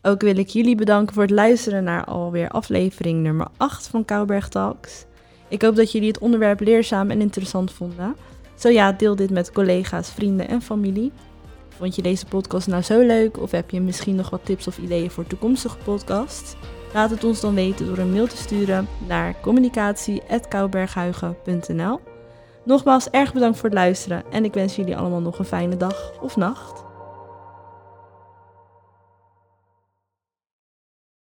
Ook 0.02 0.22
wil 0.22 0.38
ik 0.38 0.48
jullie 0.48 0.76
bedanken 0.76 1.14
voor 1.14 1.24
het 1.24 1.32
luisteren 1.32 1.84
naar 1.84 2.06
alweer 2.06 2.50
aflevering 2.50 3.24
nummer 3.24 3.48
8 3.58 3.88
van 3.88 4.06
Kouberg 4.06 4.50
Talks. 4.50 5.06
Ik 5.48 5.62
hoop 5.62 5.76
dat 5.76 5.92
jullie 5.92 6.08
het 6.08 6.20
onderwerp 6.20 6.60
leerzaam 6.60 7.12
en 7.12 7.22
interessant 7.22 7.72
vonden. 7.72 8.16
Zo 8.56 8.70
ja, 8.70 8.92
deel 8.92 9.16
dit 9.16 9.30
met 9.30 9.52
collega's, 9.52 10.10
vrienden 10.10 10.48
en 10.48 10.62
familie. 10.62 11.12
Vond 11.70 11.96
je 11.96 12.02
deze 12.02 12.26
podcast 12.26 12.68
nou 12.68 12.82
zo 12.82 13.00
leuk 13.00 13.40
of 13.40 13.52
heb 13.52 13.70
je 13.70 13.82
misschien 13.82 14.16
nog 14.16 14.30
wat 14.30 14.46
tips 14.46 14.68
of 14.68 14.78
ideeën 14.78 15.12
voor 15.12 15.28
toekomstige 15.28 15.78
podcasts? 15.78 16.56
Laat 16.94 17.10
het 17.10 17.24
ons 17.24 17.42
dan 17.42 17.56
weten 17.56 17.86
door 17.86 17.98
een 17.98 18.12
mail 18.12 18.28
te 18.28 18.38
sturen 18.38 18.88
naar 19.08 19.36
communicatie.kouberghuigen.nl 19.42 22.00
Nogmaals 22.64 23.10
erg 23.10 23.34
bedankt 23.34 23.58
voor 23.58 23.70
het 23.70 23.78
luisteren 23.78 24.24
en 24.32 24.46
ik 24.46 24.54
wens 24.54 24.76
jullie 24.76 24.98
allemaal 24.98 25.22
nog 25.22 25.40
een 25.40 25.46
fijne 25.46 25.78
dag 25.78 26.14
of 26.22 26.36
nacht. 26.36 26.85